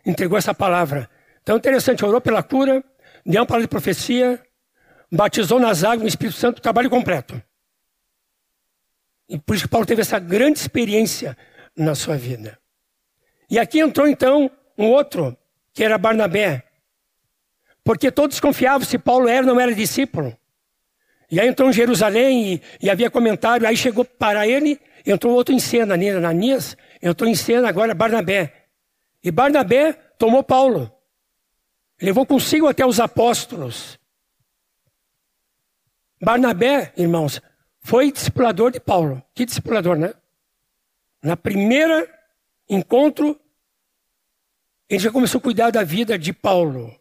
Entregou 0.06 0.38
essa 0.38 0.54
palavra. 0.54 1.10
Então 1.44 1.58
interessante, 1.58 2.04
orou 2.06 2.22
pela 2.22 2.42
cura, 2.42 2.84
deu 3.26 3.42
uma 3.42 3.46
palavra 3.46 3.68
de 3.68 3.70
profecia, 3.70 4.42
batizou 5.12 5.60
nas 5.60 5.84
águas 5.84 6.02
no 6.02 6.08
Espírito 6.08 6.38
Santo, 6.38 6.62
trabalho 6.62 6.90
completo. 6.90 7.42
E 9.28 9.38
por 9.38 9.56
isso 9.56 9.66
que 9.66 9.70
Paulo 9.70 9.86
teve 9.86 10.02
essa 10.02 10.18
grande 10.18 10.60
experiência 10.60 11.38
na 11.76 11.94
sua 11.94 12.18
vida. 12.18 12.60
E 13.50 13.60
aqui 13.60 13.80
entrou 13.80 14.08
então 14.08 14.50
um 14.78 14.88
outro, 14.88 15.38
que 15.74 15.84
era 15.84 15.98
Barnabé. 15.98 16.69
Porque 17.90 18.12
todos 18.12 18.40
confiavam 18.40 18.86
se 18.86 19.00
Paulo 19.00 19.28
era 19.28 19.48
ou 19.48 19.56
não 19.56 19.60
era 19.60 19.74
discípulo. 19.74 20.38
E 21.32 21.40
aí 21.40 21.48
entrou 21.48 21.68
em 21.68 21.74
Jerusalém 21.74 22.54
e, 22.54 22.62
e, 22.84 22.88
havia 22.88 23.10
comentário, 23.10 23.68
aí 23.68 23.76
chegou 23.76 24.06
para 24.06 24.48
ele, 24.48 24.80
entrou 25.04 25.34
outro 25.34 25.56
em 25.56 25.60
cena, 25.60 25.96
Ananias, 25.96 26.78
entrou 27.02 27.28
em 27.28 27.34
cena 27.34 27.68
agora 27.68 27.96
Barnabé. 27.96 28.68
E 29.24 29.32
Barnabé 29.32 29.94
tomou 30.20 30.44
Paulo. 30.44 30.92
Levou 32.00 32.28
consigo 32.28 32.68
até 32.68 32.86
os 32.86 33.00
apóstolos. 33.00 33.98
Barnabé, 36.22 36.94
irmãos, 36.96 37.42
foi 37.82 38.12
discipulador 38.12 38.70
de 38.70 38.80
Paulo. 38.80 39.20
Que 39.34 39.46
discipulador, 39.46 39.98
né? 39.98 40.14
Na 41.24 41.36
primeira 41.36 42.08
encontro, 42.70 43.36
ele 44.88 45.00
já 45.00 45.12
começou 45.12 45.40
a 45.40 45.42
cuidar 45.42 45.72
da 45.72 45.84
vida 45.84 46.20
de 46.20 46.32
Paulo. 46.32 46.99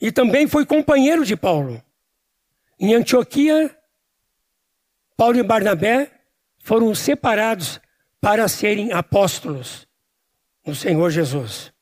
E 0.00 0.12
também 0.12 0.46
foi 0.46 0.66
companheiro 0.66 1.24
de 1.24 1.36
Paulo. 1.36 1.82
Em 2.78 2.94
Antioquia, 2.94 3.76
Paulo 5.16 5.38
e 5.38 5.42
Barnabé 5.42 6.10
foram 6.58 6.94
separados 6.94 7.80
para 8.20 8.48
serem 8.48 8.92
apóstolos 8.92 9.86
do 10.64 10.74
Senhor 10.74 11.10
Jesus. 11.10 11.72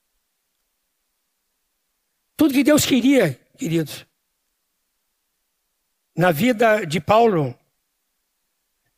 Tudo 2.36 2.54
que 2.54 2.62
Deus 2.62 2.84
queria, 2.84 3.34
queridos, 3.56 4.06
na 6.16 6.30
vida 6.30 6.84
de 6.84 7.00
Paulo, 7.00 7.58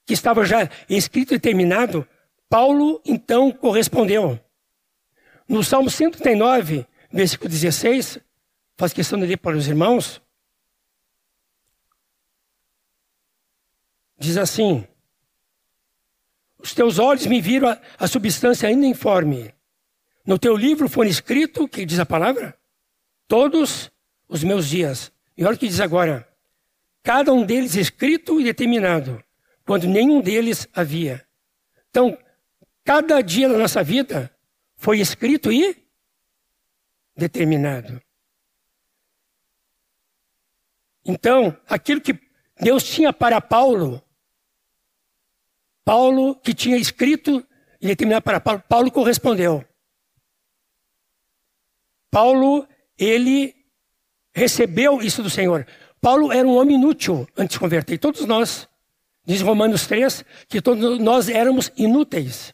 que 0.04 0.12
estava 0.12 0.44
já 0.44 0.68
escrito 0.88 1.35
e 1.35 1.40
terminado, 1.40 2.06
Paulo 2.49 3.00
então 3.04 3.50
correspondeu. 3.50 4.38
No 5.49 5.62
Salmo 5.62 5.90
139, 5.90 6.87
versículo 7.11 7.49
16, 7.49 8.18
faz 8.76 8.92
questão 8.92 9.18
de 9.18 9.26
ler 9.26 9.38
para 9.38 9.56
os 9.56 9.66
irmãos, 9.66 10.21
diz 14.18 14.37
assim: 14.37 14.87
Os 16.59 16.75
teus 16.75 16.99
olhos 16.99 17.26
me 17.26 17.40
viram 17.40 17.68
a, 17.68 17.80
a 17.99 18.06
substância 18.06 18.68
ainda 18.68 18.87
informe. 18.87 19.54
No 20.25 20.38
teu 20.38 20.56
livro 20.56 20.88
foi 20.88 21.09
escrito, 21.09 21.68
que 21.68 21.87
diz 21.87 21.99
a 21.99 22.06
palavra, 22.06 22.59
todos 23.28 23.90
os 24.28 24.42
meus 24.42 24.68
dias. 24.68 25.12
E 25.37 25.45
olha 25.45 25.54
o 25.54 25.59
que 25.59 25.68
diz 25.68 25.80
agora: 25.80 26.28
cada 27.02 27.33
um 27.33 27.45
deles 27.45 27.75
escrito 27.75 28.40
e 28.40 28.45
determinado, 28.45 29.23
quando 29.64 29.87
nenhum 29.87 30.21
deles 30.21 30.68
havia. 30.75 31.26
Então, 31.88 32.18
cada 32.85 33.23
dia 33.23 33.49
da 33.49 33.56
nossa 33.56 33.83
vida 33.83 34.30
foi 34.76 35.00
escrito 35.00 35.50
e 35.50 35.76
determinado. 37.16 38.02
Então, 41.06 41.56
aquilo 41.68 42.00
que 42.00 42.18
Deus 42.60 42.82
tinha 42.82 43.12
para 43.12 43.40
Paulo, 43.40 44.02
Paulo 45.84 46.34
que 46.34 46.52
tinha 46.52 46.76
escrito 46.76 47.46
e 47.80 47.86
determinado 47.86 48.25
para 48.25 48.40
Paulo, 48.40 48.62
Paulo 48.68 48.90
correspondeu. 48.90 49.64
Paulo, 52.10 52.66
ele 52.98 53.54
recebeu 54.34 55.00
isso 55.00 55.22
do 55.22 55.30
Senhor. 55.30 55.66
Paulo 56.00 56.32
era 56.32 56.46
um 56.46 56.56
homem 56.56 56.76
inútil 56.76 57.28
antes 57.36 57.54
de 57.54 57.60
converter. 57.60 57.98
Todos 57.98 58.26
nós, 58.26 58.68
diz 59.25 59.40
Romanos 59.42 59.86
3, 59.86 60.25
que 60.48 60.60
todos 60.60 60.98
nós 60.98 61.28
éramos 61.28 61.70
inúteis. 61.76 62.52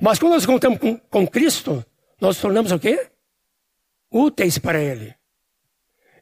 Mas 0.00 0.18
quando 0.18 0.32
nós 0.32 0.46
contamos 0.46 0.78
com, 0.78 0.96
com 0.96 1.28
Cristo, 1.28 1.84
nós 2.18 2.36
nos 2.36 2.40
tornamos 2.40 2.72
o 2.72 2.78
quê? 2.78 3.10
Úteis 4.10 4.56
para 4.56 4.80
Ele. 4.80 5.14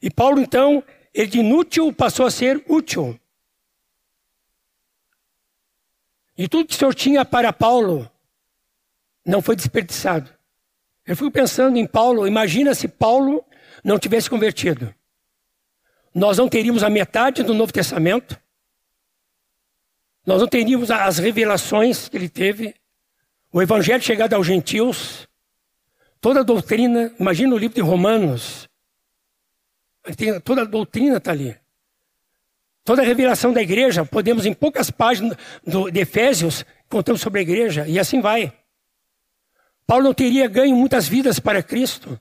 E 0.03 0.11
Paulo, 0.11 0.41
então, 0.41 0.83
ele 1.19 1.27
de 1.27 1.41
inútil 1.41 1.93
passou 1.93 2.27
a 2.27 2.31
ser 2.31 2.63
útil. 2.69 3.19
E 6.37 6.47
tudo 6.47 6.69
que 6.69 6.75
o 6.75 6.79
Senhor 6.79 6.95
tinha 6.95 7.25
para 7.25 7.53
Paulo 7.53 8.09
não 9.27 9.43
foi 9.43 9.57
desperdiçado. 9.57 10.33
Eu 11.05 11.17
fico 11.17 11.33
pensando 11.33 11.77
em 11.77 11.87
Paulo, 11.87 12.25
imagina 12.25 12.73
se 12.73 12.87
Paulo 12.87 13.45
não 13.83 13.99
tivesse 13.99 14.31
convertido. 14.31 14.95
nós 16.15 16.39
não 16.39 16.49
teríamos 16.49 16.83
a 16.85 16.91
metade 16.91 17.43
do 17.43 17.55
Novo 17.55 17.73
Testamento, 17.73 18.41
nós 20.25 20.41
não 20.41 20.49
teríamos 20.49 20.91
as 20.91 21.19
revelações 21.19 22.09
que 22.09 22.17
ele 22.17 22.29
teve, 22.29 22.75
o 23.53 23.61
Evangelho 23.61 24.03
chegado 24.03 24.35
aos 24.35 24.47
gentios, 24.47 25.29
toda 26.21 26.41
a 26.41 26.45
doutrina, 26.45 27.13
imagina 27.19 27.55
o 27.55 27.59
livro 27.59 27.75
de 27.75 27.81
Romanos, 27.81 28.68
toda 30.45 30.63
a 30.63 30.65
doutrina 30.65 31.19
está 31.19 31.33
ali. 31.33 31.57
Toda 32.85 33.03
a 33.03 33.05
revelação 33.05 33.53
da 33.53 33.61
igreja, 33.61 34.05
podemos 34.05 34.47
em 34.47 34.55
poucas 34.55 34.91
páginas 34.91 35.37
do, 35.67 35.91
de 35.91 36.01
Efésios, 36.01 36.65
contamos 36.89 37.21
sobre 37.21 37.41
a 37.41 37.43
igreja, 37.43 37.87
e 37.87 37.99
assim 37.99 38.21
vai. 38.21 38.53
Paulo 39.87 40.05
não 40.05 40.15
teria 40.15 40.49
ganho 40.49 40.75
muitas 40.75 41.07
vidas 41.07 41.39
para 41.39 41.63
Cristo. 41.63 42.19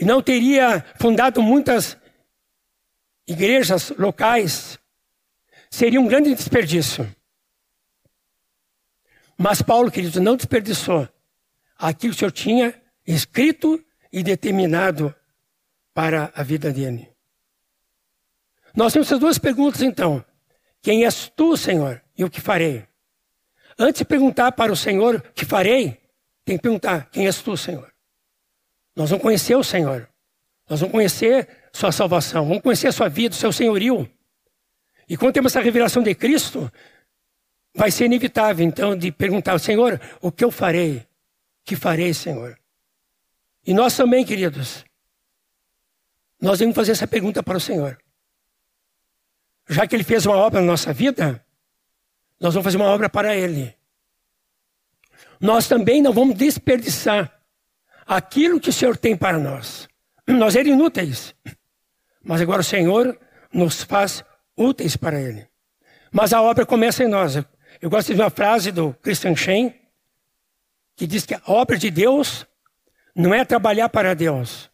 E 0.00 0.04
não 0.04 0.22
teria 0.22 0.84
fundado 0.98 1.42
muitas 1.42 1.96
igrejas 3.26 3.90
locais. 3.90 4.78
Seria 5.70 6.00
um 6.00 6.08
grande 6.08 6.34
desperdício. 6.34 7.08
Mas 9.36 9.62
Paulo, 9.62 9.90
querido, 9.90 10.20
não 10.20 10.36
desperdiçou 10.36 11.08
aquilo 11.78 12.12
que 12.12 12.16
o 12.16 12.18
Senhor 12.18 12.32
tinha 12.32 12.82
escrito 13.06 13.82
e 14.12 14.22
determinado 14.22 15.14
para 16.00 16.32
a 16.34 16.42
vida 16.42 16.72
dele. 16.72 17.12
Nós 18.74 18.94
temos 18.94 19.06
essas 19.06 19.20
duas 19.20 19.36
perguntas 19.36 19.82
então. 19.82 20.24
Quem 20.80 21.04
és 21.04 21.28
tu, 21.28 21.58
Senhor, 21.58 22.02
e 22.16 22.24
o 22.24 22.30
que 22.30 22.40
farei? 22.40 22.86
Antes 23.78 23.98
de 23.98 24.06
perguntar 24.06 24.52
para 24.52 24.72
o 24.72 24.76
Senhor 24.76 25.16
o 25.16 25.32
que 25.34 25.44
farei, 25.44 26.00
tem 26.42 26.56
que 26.56 26.62
perguntar: 26.62 27.10
quem 27.10 27.26
és 27.26 27.42
tu, 27.42 27.54
Senhor? 27.54 27.92
Nós 28.96 29.10
vamos 29.10 29.22
conhecer 29.22 29.54
o 29.56 29.62
Senhor. 29.62 30.08
Nós 30.70 30.80
vamos 30.80 30.92
conhecer 30.92 31.46
sua 31.70 31.92
salvação, 31.92 32.46
vamos 32.46 32.62
conhecer 32.62 32.86
a 32.86 32.92
sua 32.92 33.10
vida, 33.10 33.34
o 33.34 33.38
seu 33.38 33.52
senhorio. 33.52 34.10
E 35.06 35.18
quando 35.18 35.34
temos 35.34 35.52
essa 35.52 35.62
revelação 35.62 36.02
de 36.02 36.14
Cristo, 36.14 36.72
vai 37.74 37.90
ser 37.90 38.06
inevitável, 38.06 38.66
então, 38.66 38.96
de 38.96 39.12
perguntar 39.12 39.52
ao 39.52 39.58
Senhor: 39.58 40.00
o 40.22 40.32
que 40.32 40.42
eu 40.42 40.50
farei? 40.50 40.96
O 40.96 41.04
que 41.66 41.76
farei, 41.76 42.14
Senhor? 42.14 42.58
E 43.66 43.74
nós 43.74 43.94
também, 43.94 44.24
queridos, 44.24 44.82
nós 46.40 46.58
devemos 46.58 46.76
fazer 46.76 46.92
essa 46.92 47.06
pergunta 47.06 47.42
para 47.42 47.56
o 47.56 47.60
Senhor. 47.60 47.98
Já 49.68 49.86
que 49.86 49.94
Ele 49.94 50.04
fez 50.04 50.26
uma 50.26 50.36
obra 50.36 50.60
na 50.60 50.66
nossa 50.66 50.92
vida, 50.92 51.44
nós 52.40 52.54
vamos 52.54 52.64
fazer 52.64 52.76
uma 52.76 52.86
obra 52.86 53.08
para 53.08 53.36
Ele. 53.36 53.74
Nós 55.40 55.68
também 55.68 56.02
não 56.02 56.12
vamos 56.12 56.36
desperdiçar 56.36 57.40
aquilo 58.06 58.58
que 58.58 58.70
o 58.70 58.72
Senhor 58.72 58.96
tem 58.96 59.16
para 59.16 59.38
nós. 59.38 59.88
Nós 60.26 60.56
éramos 60.56 60.78
inúteis, 60.78 61.34
mas 62.22 62.40
agora 62.40 62.60
o 62.60 62.64
Senhor 62.64 63.18
nos 63.52 63.82
faz 63.82 64.24
úteis 64.56 64.96
para 64.96 65.20
Ele. 65.20 65.46
Mas 66.10 66.32
a 66.32 66.42
obra 66.42 66.64
começa 66.64 67.04
em 67.04 67.08
nós. 67.08 67.36
Eu 67.80 67.90
gosto 67.90 68.14
de 68.14 68.20
uma 68.20 68.30
frase 68.30 68.72
do 68.72 68.94
Christian 68.94 69.36
Shen, 69.36 69.74
que 70.96 71.06
diz 71.06 71.24
que 71.24 71.34
a 71.34 71.42
obra 71.46 71.78
de 71.78 71.90
Deus 71.90 72.46
não 73.14 73.34
é 73.34 73.44
trabalhar 73.44 73.88
para 73.88 74.14
Deus, 74.14 74.69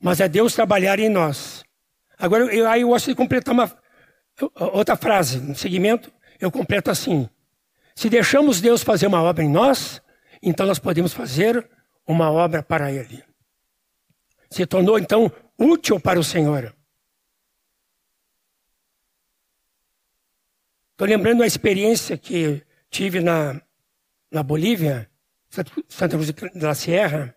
mas 0.00 0.20
é 0.20 0.28
Deus 0.28 0.54
trabalhar 0.54 0.98
em 0.98 1.08
nós. 1.08 1.64
Agora, 2.18 2.44
eu, 2.54 2.68
aí 2.68 2.82
eu 2.82 2.88
gosto 2.88 3.06
de 3.06 3.14
completar 3.14 3.52
uma 3.52 3.72
outra 4.72 4.96
frase, 4.96 5.38
no 5.38 5.54
segmento, 5.54 6.12
eu 6.40 6.50
completo 6.50 6.90
assim: 6.90 7.28
se 7.94 8.08
deixamos 8.10 8.60
Deus 8.60 8.82
fazer 8.82 9.06
uma 9.06 9.22
obra 9.22 9.44
em 9.44 9.50
nós, 9.50 10.02
então 10.42 10.66
nós 10.66 10.78
podemos 10.78 11.12
fazer 11.12 11.68
uma 12.06 12.30
obra 12.30 12.62
para 12.62 12.92
Ele. 12.92 13.22
Se 14.50 14.66
tornou 14.66 14.98
então 14.98 15.30
útil 15.58 15.98
para 15.98 16.18
o 16.18 16.24
Senhor. 16.24 16.74
Estou 20.92 21.08
lembrando 21.08 21.42
a 21.42 21.46
experiência 21.46 22.16
que 22.16 22.62
tive 22.88 23.20
na, 23.20 23.60
na 24.30 24.42
Bolívia, 24.44 25.10
Santa 25.88 26.16
Cruz 26.16 26.32
da 26.54 26.72
Sierra. 26.74 27.34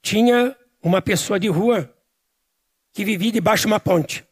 Tinha 0.00 0.56
uma 0.82 1.00
pessoa 1.00 1.38
de 1.38 1.48
rua 1.48 1.94
que 2.92 3.04
vivia 3.04 3.32
debaixo 3.32 3.62
de 3.62 3.68
uma 3.68 3.80
ponte. 3.80 4.26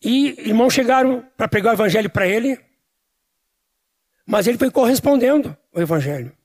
E 0.00 0.28
irmãos 0.48 0.72
chegaram 0.72 1.22
para 1.36 1.48
pregar 1.48 1.72
o 1.72 1.76
evangelho 1.76 2.08
para 2.08 2.26
ele, 2.26 2.58
mas 4.24 4.46
ele 4.46 4.56
foi 4.56 4.70
correspondendo 4.70 5.56
ao 5.74 5.82
evangelho. 5.82 6.36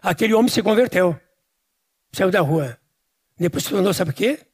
Aquele 0.00 0.32
homem 0.32 0.48
se 0.48 0.62
converteu, 0.62 1.20
saiu 2.12 2.30
da 2.30 2.40
rua. 2.40 2.80
Depois 3.36 3.64
se 3.64 3.70
tornou, 3.70 3.92
sabe 3.92 4.10
o 4.10 4.14
quê? 4.14 4.46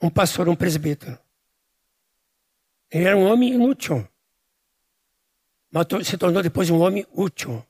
Um 0.00 0.10
pastor, 0.10 0.48
um 0.48 0.54
presbítero. 0.54 1.18
Ele 2.90 3.04
era 3.04 3.16
um 3.16 3.24
homem 3.24 3.54
inútil, 3.54 4.06
mas 5.70 5.86
se 6.06 6.18
tornou 6.18 6.42
depois 6.42 6.68
um 6.70 6.80
homem 6.80 7.06
útil. 7.12 7.64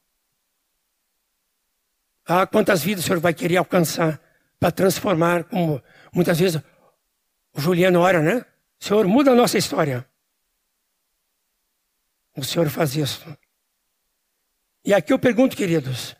Ah, 2.26 2.46
quantas 2.46 2.82
vidas 2.82 3.04
o 3.04 3.06
Senhor 3.06 3.20
vai 3.20 3.34
querer 3.34 3.58
alcançar 3.58 4.20
para 4.58 4.72
transformar, 4.72 5.44
como 5.44 5.82
muitas 6.12 6.38
vezes 6.38 6.62
o 7.52 7.60
Juliano 7.60 8.00
ora, 8.00 8.22
né? 8.22 8.44
Senhor, 8.78 9.06
muda 9.06 9.32
a 9.32 9.34
nossa 9.34 9.58
história. 9.58 10.08
O 12.36 12.42
Senhor 12.42 12.68
faz 12.70 12.96
isso. 12.96 13.24
E 14.84 14.92
aqui 14.92 15.12
eu 15.12 15.18
pergunto, 15.18 15.56
queridos, 15.56 16.16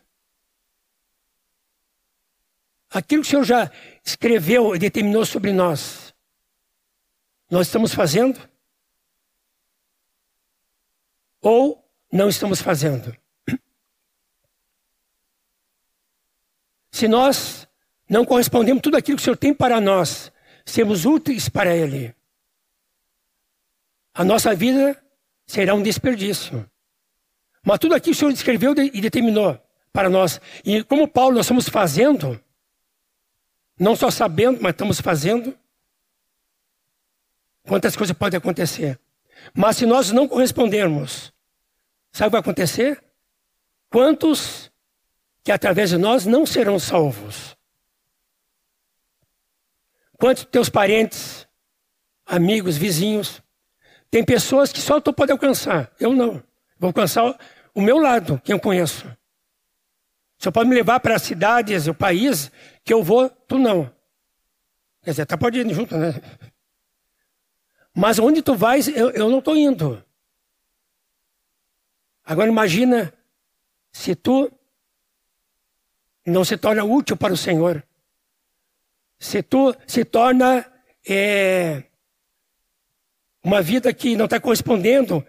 aquilo 2.89 3.21
que 3.21 3.27
o 3.27 3.29
Senhor 3.29 3.43
já 3.43 3.71
escreveu 4.03 4.75
e 4.75 4.79
determinou 4.79 5.25
sobre 5.25 5.51
nós, 5.51 6.13
nós 7.49 7.67
estamos 7.67 7.93
fazendo? 7.93 8.39
Ou 11.41 11.87
não 12.11 12.29
estamos 12.29 12.61
fazendo? 12.61 13.15
Se 16.95 17.09
nós 17.09 17.67
não 18.07 18.23
correspondemos 18.23 18.81
tudo 18.81 18.95
aquilo 18.95 19.17
que 19.17 19.21
o 19.21 19.25
Senhor 19.25 19.35
tem 19.35 19.53
para 19.53 19.81
nós, 19.81 20.31
sermos 20.65 21.05
úteis 21.05 21.49
para 21.49 21.75
Ele, 21.75 22.15
a 24.13 24.23
nossa 24.23 24.55
vida 24.55 24.97
será 25.45 25.75
um 25.75 25.83
desperdício. 25.83 26.65
Mas 27.61 27.79
tudo 27.79 27.95
aquilo 27.95 28.13
que 28.13 28.17
o 28.17 28.19
Senhor 28.19 28.31
escreveu 28.31 28.73
e 28.93 29.01
determinou 29.01 29.59
para 29.91 30.09
nós. 30.09 30.39
E 30.63 30.85
como 30.85 31.05
Paulo, 31.05 31.35
nós 31.35 31.47
estamos 31.47 31.67
fazendo, 31.67 32.41
não 33.77 33.93
só 33.93 34.09
sabendo, 34.09 34.61
mas 34.61 34.71
estamos 34.71 35.01
fazendo. 35.01 35.53
Quantas 37.67 37.93
coisas 37.97 38.15
podem 38.15 38.37
acontecer. 38.37 38.97
Mas 39.53 39.75
se 39.75 39.85
nós 39.85 40.13
não 40.13 40.29
correspondermos, 40.29 41.33
sabe 42.13 42.27
o 42.27 42.29
que 42.29 42.31
vai 42.31 42.39
acontecer? 42.39 43.03
Quantos 43.89 44.71
que 45.45 45.51
através 45.51 45.91
de 45.91 45.97
nós 45.97 46.25
não 46.25 46.43
serão 46.43 46.79
salvos? 46.79 47.55
Quantos 50.17 50.43
teus 50.45 50.69
parentes, 50.69 51.47
amigos, 52.25 52.75
vizinhos, 52.75 53.43
tem 54.09 54.25
pessoas 54.25 54.73
que 54.73 54.81
só 54.81 54.99
tu 54.99 55.13
pode 55.13 55.31
alcançar. 55.31 55.93
Eu 55.99 56.13
não. 56.13 56.43
Vou 56.79 56.87
alcançar 56.87 57.39
o 57.75 57.79
meu 57.81 57.99
lado, 57.99 58.41
quem 58.43 58.53
eu 58.53 58.59
conheço. 58.59 59.05
Você 60.39 60.49
pode 60.49 60.67
me 60.67 60.75
levar 60.75 60.99
para 60.99 61.15
as 61.15 61.21
cidades, 61.21 61.85
o 61.85 61.93
país, 61.93 62.51
que 62.83 62.91
eu 62.91 63.03
vou, 63.03 63.29
tu 63.29 63.59
não. 63.59 63.85
Quer 65.03 65.11
dizer, 65.11 65.21
até 65.21 65.37
pode 65.37 65.59
ir 65.59 65.73
junto, 65.73 65.95
né? 65.95 66.19
Mas 67.93 68.17
onde 68.17 68.41
tu 68.41 68.55
vais, 68.55 68.87
eu, 68.87 69.11
eu 69.11 69.29
não 69.29 69.39
estou 69.39 69.55
indo. 69.55 70.03
Agora 72.23 72.49
imagina 72.49 73.13
se 73.91 74.15
tu 74.15 74.51
não 76.25 76.43
se 76.43 76.57
torna 76.57 76.83
útil 76.83 77.15
para 77.15 77.33
o 77.33 77.37
Senhor 77.37 77.83
se, 79.19 79.41
tu, 79.41 79.75
se 79.87 80.03
torna 80.03 80.65
é, 81.07 81.83
uma 83.43 83.61
vida 83.61 83.93
que 83.93 84.15
não 84.15 84.25
está 84.25 84.39
correspondendo 84.39 85.25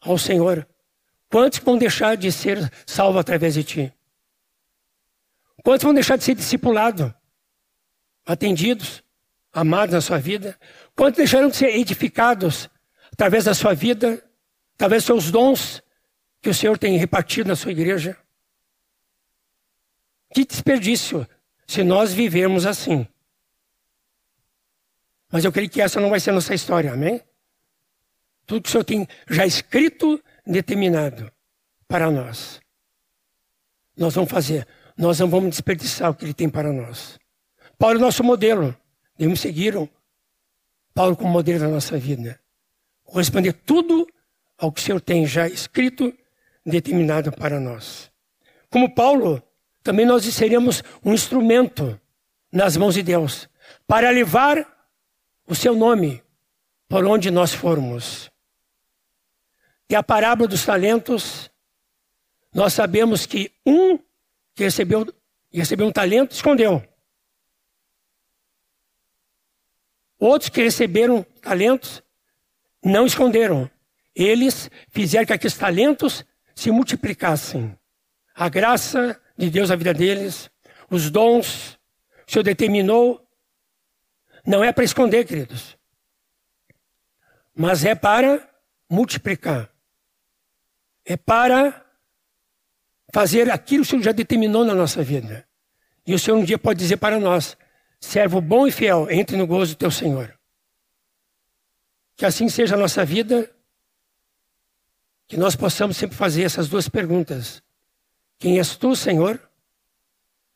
ao 0.00 0.18
Senhor. 0.18 0.66
Quantos 1.28 1.58
vão 1.60 1.78
deixar 1.78 2.16
de 2.16 2.30
ser 2.32 2.70
salvos 2.86 3.20
através 3.20 3.54
de 3.54 3.64
ti? 3.64 3.92
Quantos 5.62 5.84
vão 5.84 5.94
deixar 5.94 6.16
de 6.16 6.24
ser 6.24 6.34
discipulados, 6.34 7.12
atendidos, 8.26 9.04
amados 9.52 9.94
na 9.94 10.00
sua 10.00 10.18
vida? 10.18 10.58
Quantos 10.96 11.18
deixarão 11.18 11.48
de 11.48 11.56
ser 11.56 11.76
edificados 11.76 12.68
através 13.12 13.44
da 13.44 13.54
sua 13.54 13.74
vida, 13.74 14.22
através 14.74 15.02
dos 15.02 15.06
seus 15.06 15.30
dons 15.30 15.82
que 16.40 16.48
o 16.48 16.54
Senhor 16.54 16.78
tem 16.78 16.96
repartido 16.96 17.48
na 17.48 17.56
sua 17.56 17.72
igreja? 17.72 18.16
Que 20.32 20.44
desperdício 20.44 21.26
se 21.66 21.82
nós 21.82 22.12
vivermos 22.12 22.66
assim. 22.66 23.06
Mas 25.30 25.44
eu 25.44 25.52
creio 25.52 25.70
que 25.70 25.80
essa 25.80 26.00
não 26.00 26.10
vai 26.10 26.18
ser 26.18 26.32
nossa 26.32 26.54
história, 26.54 26.92
amém? 26.92 27.22
Tudo 28.46 28.62
que 28.62 28.68
o 28.68 28.72
Senhor 28.72 28.84
tem 28.84 29.06
já 29.28 29.46
escrito, 29.46 30.22
determinado 30.44 31.30
para 31.86 32.10
nós. 32.10 32.60
Nós 33.96 34.14
vamos 34.14 34.30
fazer. 34.30 34.66
nós 34.96 35.18
não 35.18 35.28
vamos 35.28 35.50
desperdiçar 35.50 36.10
o 36.10 36.14
que 36.14 36.24
Ele 36.24 36.34
tem 36.34 36.48
para 36.48 36.72
nós. 36.72 37.18
Paulo 37.78 37.98
é 37.98 38.00
nosso 38.00 38.24
modelo. 38.24 38.76
Devemos 39.16 39.40
seguir 39.40 39.74
Paulo 40.94 41.16
como 41.16 41.30
modelo 41.30 41.60
da 41.60 41.68
nossa 41.68 41.96
vida. 41.96 42.40
Corresponder 43.04 43.52
tudo 43.52 44.06
ao 44.58 44.72
que 44.72 44.80
o 44.80 44.84
Senhor 44.84 45.00
tem 45.00 45.26
já 45.26 45.48
escrito, 45.48 46.12
determinado 46.64 47.32
para 47.32 47.58
nós. 47.58 48.10
Como 48.68 48.94
Paulo, 48.94 49.42
também 49.82 50.04
nós 50.04 50.24
seremos 50.24 50.82
um 51.04 51.12
instrumento 51.12 51.98
nas 52.52 52.76
mãos 52.76 52.94
de 52.94 53.02
Deus 53.02 53.48
para 53.86 54.10
levar 54.10 54.66
o 55.46 55.54
seu 55.54 55.74
nome 55.74 56.22
por 56.88 57.04
onde 57.04 57.30
nós 57.30 57.52
formos. 57.52 58.30
E 59.88 59.94
a 59.94 60.02
parábola 60.02 60.48
dos 60.48 60.64
talentos, 60.64 61.50
nós 62.52 62.72
sabemos 62.72 63.26
que 63.26 63.52
um 63.66 63.98
que 64.54 64.64
recebeu, 64.64 65.06
recebeu 65.52 65.86
um 65.86 65.92
talento 65.92 66.32
escondeu. 66.32 66.82
Outros 70.18 70.50
que 70.50 70.62
receberam 70.62 71.22
talentos 71.40 72.02
não 72.84 73.06
esconderam. 73.06 73.70
Eles 74.14 74.70
fizeram 74.90 75.26
que 75.26 75.32
aqueles 75.32 75.56
talentos 75.56 76.24
se 76.54 76.70
multiplicassem. 76.70 77.76
A 78.34 78.48
graça 78.48 79.19
de 79.40 79.50
Deus 79.50 79.70
na 79.70 79.76
vida 79.76 79.94
deles, 79.94 80.50
os 80.90 81.10
dons, 81.10 81.78
o 82.26 82.30
Senhor 82.30 82.42
determinou, 82.42 83.26
não 84.46 84.62
é 84.62 84.72
para 84.72 84.84
esconder, 84.84 85.26
queridos, 85.26 85.76
mas 87.54 87.84
é 87.84 87.94
para 87.94 88.48
multiplicar. 88.88 89.70
É 91.04 91.16
para 91.16 91.84
fazer 93.12 93.50
aquilo 93.50 93.82
que 93.82 93.88
o 93.88 93.90
Senhor 93.90 94.02
já 94.02 94.12
determinou 94.12 94.64
na 94.64 94.74
nossa 94.74 95.02
vida. 95.02 95.46
E 96.06 96.14
o 96.14 96.18
Senhor 96.18 96.36
um 96.36 96.44
dia 96.44 96.58
pode 96.58 96.78
dizer 96.78 96.98
para 96.98 97.18
nós: 97.18 97.56
servo 97.98 98.40
bom 98.40 98.66
e 98.66 98.70
fiel, 98.70 99.10
entre 99.10 99.36
no 99.36 99.46
gozo 99.46 99.74
do 99.74 99.78
teu 99.78 99.90
Senhor. 99.90 100.38
Que 102.16 102.26
assim 102.26 102.48
seja 102.48 102.74
a 102.74 102.78
nossa 102.78 103.04
vida, 103.04 103.50
que 105.26 105.36
nós 105.36 105.56
possamos 105.56 105.96
sempre 105.96 106.16
fazer 106.16 106.42
essas 106.42 106.68
duas 106.68 106.88
perguntas. 106.88 107.62
Quem 108.40 108.58
és 108.58 108.74
tu, 108.74 108.96
Senhor? 108.96 109.38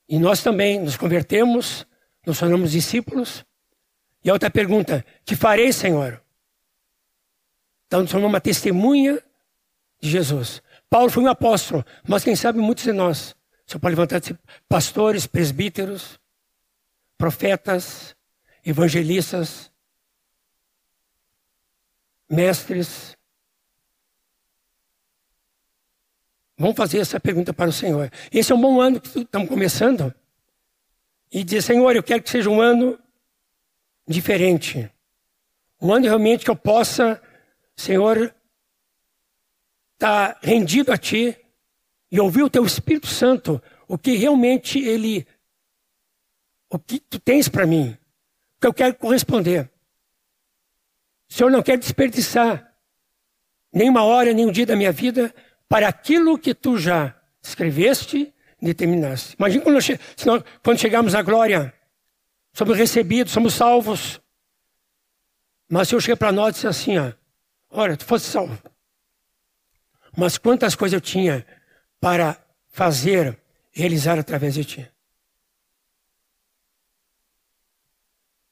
E 0.09 0.19
nós 0.19 0.43
também 0.43 0.81
nos 0.81 0.97
convertemos, 0.97 1.87
nos 2.27 2.39
tornamos 2.39 2.73
discípulos. 2.73 3.45
E 4.25 4.31
a 4.31 4.33
outra 4.33 4.51
pergunta: 4.51 5.05
que 5.25 5.37
farei, 5.37 5.71
Senhor? 5.71 6.21
Então, 7.87 8.01
nos 8.01 8.11
tornamos 8.11 8.33
uma 8.33 8.41
testemunha 8.41 9.23
de 10.01 10.11
Jesus. 10.11 10.63
Paulo 10.89 11.11
foi 11.11 11.23
um 11.23 11.29
apóstolo, 11.29 11.85
mas 12.09 12.25
quem 12.25 12.35
sabe 12.35 12.59
muitos 12.59 12.85
de 12.85 12.93
nós. 12.93 13.37
Você 13.67 13.79
pode 13.79 13.95
levantar 13.95 14.21
pastores, 14.67 15.27
presbíteros, 15.27 16.19
profetas, 17.19 18.17
evangelistas, 18.65 19.71
mestres. 22.29 23.14
Vamos 26.57 26.77
fazer 26.77 26.99
essa 26.99 27.19
pergunta 27.19 27.53
para 27.53 27.69
o 27.69 27.73
Senhor. 27.73 28.11
Esse 28.33 28.53
é 28.53 28.55
um 28.55 28.61
bom 28.61 28.81
ano 28.81 29.01
que 29.01 29.21
estamos 29.21 29.49
começando. 29.49 30.15
E 31.33 31.43
dizer, 31.43 31.63
Senhor, 31.63 31.97
eu 31.97 32.03
quero 32.03 32.23
que 32.23 32.31
seja 32.31 32.49
um 32.49 32.61
ano 32.61 32.99
diferente. 34.07 34.89
Um 35.81 35.93
ano 35.93 36.07
realmente 36.07 36.45
que 36.45 36.51
eu 36.51 36.57
possa, 36.57 37.21
Senhor, 37.75 38.33
estar 39.95 40.35
tá 40.35 40.41
rendido 40.43 40.93
a 40.93 40.97
Ti 40.97 41.37
e 42.11 42.21
ouvir 42.21 42.45
o 42.45 42.51
Teu 42.51 42.65
Espírito 42.65 43.09
Santo, 43.09 43.61
o 43.89 43.99
que 43.99 44.17
realmente 44.17 44.79
Ele 44.79 45.27
o 46.71 46.79
que 46.79 46.99
tu 46.99 47.21
tens 47.21 47.49
para 47.49 47.67
mim? 47.67 47.97
Que 48.61 48.67
eu 48.67 48.75
quero 48.75 48.95
corresponder. 48.97 49.71
O 51.31 51.33
Senhor 51.33 51.51
não 51.51 51.63
quer 51.63 51.79
desperdiçar 51.79 52.75
nem 53.73 53.89
uma 53.89 54.03
hora, 54.05 54.33
nem 54.33 54.47
um 54.47 54.51
dia 54.51 54.67
da 54.67 54.75
minha 54.75 54.91
vida 54.91 55.33
para 55.75 55.89
aquilo 55.89 56.39
que 56.39 56.55
tu 56.55 56.79
já 56.79 57.21
escreveste 57.43 58.33
e 58.63 58.65
determinaste. 58.65 59.35
Imagina 59.37 59.65
quando, 59.65 59.83
che 59.83 59.99
quando 60.63 60.79
chegarmos 60.79 61.17
à 61.17 61.23
glória, 61.23 61.75
somos 62.53 62.79
recebidos, 62.79 63.33
somos 63.33 63.55
salvos. 63.55 64.21
Mas 65.69 65.89
o 65.89 65.91
Senhor 65.91 66.01
chega 66.01 66.17
para 66.17 66.31
nós 66.31 66.51
e 66.51 66.55
diz 66.61 66.65
assim: 66.67 66.97
ó, 66.97 67.13
olha, 67.71 67.97
tu 67.97 68.05
fosse 68.05 68.31
salvo. 68.31 68.57
Mas 70.17 70.39
quantas 70.39 70.77
coisas 70.77 70.95
eu 70.95 71.01
tinha 71.01 71.45
para 72.01 72.39
fazer, 72.69 73.37
realizar 73.73 74.17
através 74.17 74.55
de 74.55 74.65
ti. 74.65 74.91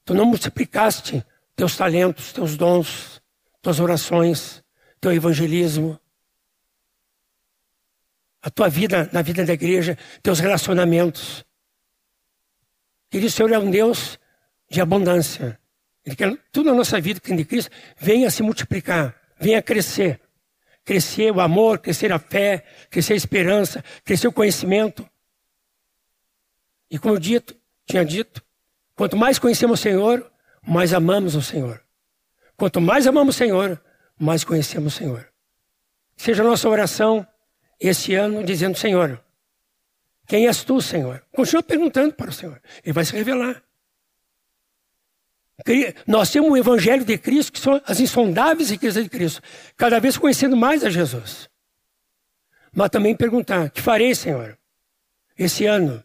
Tu 0.04 0.12
não 0.12 0.26
multiplicaste 0.26 1.24
teus 1.54 1.76
talentos, 1.76 2.32
teus 2.32 2.56
dons, 2.56 3.22
tuas 3.62 3.78
orações, 3.78 4.64
teu 5.00 5.12
evangelismo, 5.12 6.00
a 8.42 8.50
tua 8.50 8.68
vida 8.68 9.08
na 9.12 9.22
vida 9.22 9.44
da 9.44 9.52
igreja, 9.52 9.96
teus 10.22 10.40
relacionamentos. 10.40 11.44
Querido, 13.10 13.28
o 13.28 13.30
Senhor 13.30 13.52
é 13.52 13.58
um 13.58 13.70
Deus 13.70 14.18
de 14.68 14.80
abundância. 14.80 15.58
Ele 16.04 16.16
quer 16.16 16.36
tudo 16.50 16.70
na 16.70 16.74
nossa 16.74 17.00
vida, 17.00 17.20
que 17.20 17.34
de 17.34 17.44
Cristo, 17.44 17.70
venha 17.96 18.30
se 18.30 18.42
multiplicar, 18.42 19.14
venha 19.38 19.62
crescer. 19.62 20.20
Crescer 20.84 21.30
o 21.30 21.40
amor, 21.40 21.78
crescer 21.78 22.12
a 22.12 22.18
fé, 22.18 22.64
crescer 22.90 23.12
a 23.12 23.16
esperança, 23.16 23.84
crescer 24.04 24.26
o 24.26 24.32
conhecimento. 24.32 25.08
E 26.90 26.98
como 26.98 27.14
eu 27.14 27.20
dito, 27.20 27.54
tinha 27.86 28.04
dito, 28.04 28.42
Quanto 28.94 29.16
mais 29.16 29.38
conhecemos 29.38 29.80
o 29.80 29.82
Senhor, 29.82 30.30
mais 30.66 30.92
amamos 30.92 31.34
o 31.34 31.42
Senhor. 31.42 31.82
Quanto 32.56 32.80
mais 32.80 33.06
amamos 33.06 33.34
o 33.34 33.38
Senhor, 33.38 33.82
mais 34.18 34.44
conhecemos 34.44 34.94
o 34.94 34.96
Senhor. 34.96 35.28
Seja 36.16 36.42
a 36.42 36.46
nossa 36.46 36.68
oração 36.68 37.26
esse 37.88 38.14
ano 38.14 38.44
dizendo: 38.44 38.76
Senhor, 38.76 39.22
quem 40.26 40.46
és 40.46 40.62
tu, 40.64 40.80
Senhor? 40.80 41.24
Continua 41.32 41.62
perguntando 41.62 42.14
para 42.14 42.30
o 42.30 42.32
Senhor. 42.32 42.60
Ele 42.84 42.92
vai 42.92 43.04
se 43.04 43.12
revelar. 43.12 43.62
Nós 46.06 46.30
temos 46.30 46.50
o 46.50 46.56
Evangelho 46.56 47.04
de 47.04 47.16
Cristo, 47.18 47.52
que 47.52 47.60
são 47.60 47.80
as 47.86 48.00
insondáveis 48.00 48.70
riquezas 48.70 49.04
de 49.04 49.10
Cristo. 49.10 49.42
Cada 49.76 50.00
vez 50.00 50.16
conhecendo 50.16 50.56
mais 50.56 50.82
a 50.84 50.90
Jesus. 50.90 51.48
Mas 52.72 52.90
também 52.90 53.14
perguntar: 53.14 53.70
que 53.70 53.80
farei, 53.80 54.14
Senhor, 54.14 54.58
esse 55.38 55.66
ano? 55.66 56.02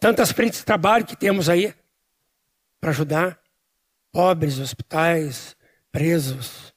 Tantas 0.00 0.30
frentes 0.30 0.60
de 0.60 0.64
trabalho 0.64 1.06
que 1.06 1.16
temos 1.16 1.48
aí 1.48 1.74
para 2.80 2.90
ajudar 2.90 3.40
pobres, 4.12 4.58
hospitais, 4.58 5.56
presos. 5.90 6.72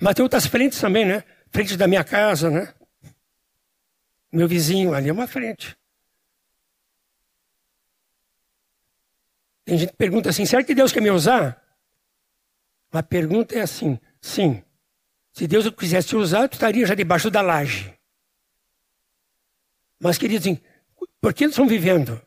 Mas 0.00 0.14
tem 0.14 0.22
outras 0.22 0.46
frentes 0.46 0.80
também, 0.80 1.04
né? 1.04 1.24
Frente 1.58 1.76
da 1.76 1.88
minha 1.88 2.04
casa, 2.04 2.48
né? 2.48 2.72
Meu 4.30 4.46
vizinho 4.46 4.94
ali 4.94 5.08
é 5.08 5.12
uma 5.12 5.26
frente. 5.26 5.76
Tem 9.64 9.76
gente 9.76 9.90
que 9.90 9.96
pergunta 9.96 10.30
assim: 10.30 10.46
será 10.46 10.62
que 10.62 10.72
Deus 10.72 10.92
quer 10.92 11.00
me 11.00 11.10
usar? 11.10 11.60
A 12.92 13.02
pergunta 13.02 13.56
é 13.56 13.62
assim: 13.62 13.98
sim. 14.20 14.62
Se 15.32 15.48
Deus 15.48 15.68
quisesse 15.70 16.06
te 16.06 16.14
usar, 16.14 16.48
tu 16.48 16.52
estaria 16.52 16.86
já 16.86 16.94
debaixo 16.94 17.28
da 17.28 17.40
laje. 17.40 17.92
Mas, 19.98 20.16
queridos, 20.16 20.60
por 21.20 21.34
que 21.34 21.42
eles 21.42 21.54
estão 21.54 21.66
vivendo? 21.66 22.22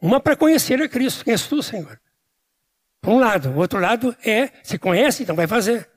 Uma 0.00 0.20
para 0.20 0.36
conhecer 0.36 0.80
a 0.80 0.88
Cristo, 0.88 1.24
quem 1.24 1.32
és 1.32 1.48
tu, 1.48 1.64
Senhor? 1.64 2.00
Por 3.00 3.10
um 3.10 3.18
lado. 3.18 3.50
O 3.50 3.56
outro 3.56 3.80
lado 3.80 4.16
é, 4.24 4.52
se 4.62 4.78
conhece, 4.78 5.24
então 5.24 5.34
vai 5.34 5.48
fazer. 5.48 5.95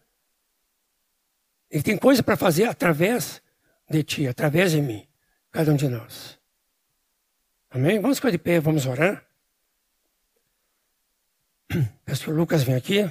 Ele 1.69 1.83
tem 1.83 1.97
coisa 1.97 2.23
para 2.23 2.35
fazer 2.35 2.65
através 2.65 3.41
de 3.89 4.03
ti, 4.03 4.27
através 4.27 4.71
de 4.71 4.81
mim, 4.81 5.07
cada 5.51 5.71
um 5.71 5.75
de 5.75 5.87
nós. 5.87 6.39
Amém? 7.69 7.99
Vamos 7.99 8.17
ficar 8.17 8.31
de 8.31 8.37
pé, 8.37 8.59
vamos 8.59 8.85
orar. 8.85 9.25
Peço 12.05 12.23
que 12.23 12.31
o 12.31 12.35
Lucas 12.35 12.63
venha 12.63 12.77
aqui. 12.77 13.03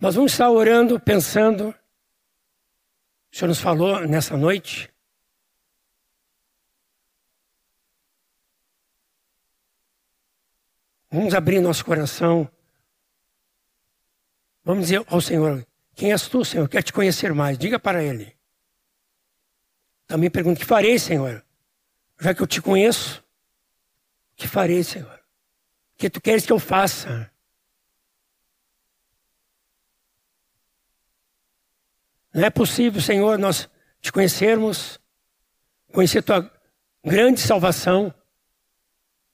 Nós 0.00 0.14
vamos 0.14 0.32
estar 0.32 0.48
orando, 0.48 1.00
pensando. 1.00 1.74
O 3.32 3.36
Senhor 3.36 3.48
nos 3.48 3.60
falou 3.60 4.06
nessa 4.06 4.36
noite 4.36 4.88
Vamos 11.10 11.32
abrir 11.34 11.60
nosso 11.60 11.84
coração. 11.84 12.50
Vamos 14.68 14.88
dizer 14.88 15.02
ao 15.06 15.18
Senhor: 15.18 15.66
Quem 15.94 16.12
és 16.12 16.28
tu, 16.28 16.44
Senhor? 16.44 16.68
Quer 16.68 16.82
te 16.82 16.92
conhecer 16.92 17.32
mais. 17.32 17.56
Diga 17.56 17.78
para 17.78 18.04
Ele. 18.04 18.36
Também 20.06 20.30
pergunto: 20.30 20.58
Que 20.58 20.66
farei, 20.66 20.98
Senhor? 20.98 21.42
Já 22.20 22.34
que 22.34 22.42
eu 22.42 22.46
te 22.46 22.60
conheço, 22.60 23.24
que 24.36 24.46
farei, 24.46 24.84
Senhor? 24.84 25.10
O 25.94 25.96
que 25.96 26.10
tu 26.10 26.20
queres 26.20 26.44
que 26.44 26.52
eu 26.52 26.58
faça? 26.58 27.32
Não 32.34 32.44
é 32.44 32.50
possível, 32.50 33.00
Senhor, 33.00 33.38
nós 33.38 33.70
te 34.02 34.12
conhecermos, 34.12 35.00
conhecer 35.94 36.22
tua 36.22 36.52
grande 37.02 37.40
salvação, 37.40 38.12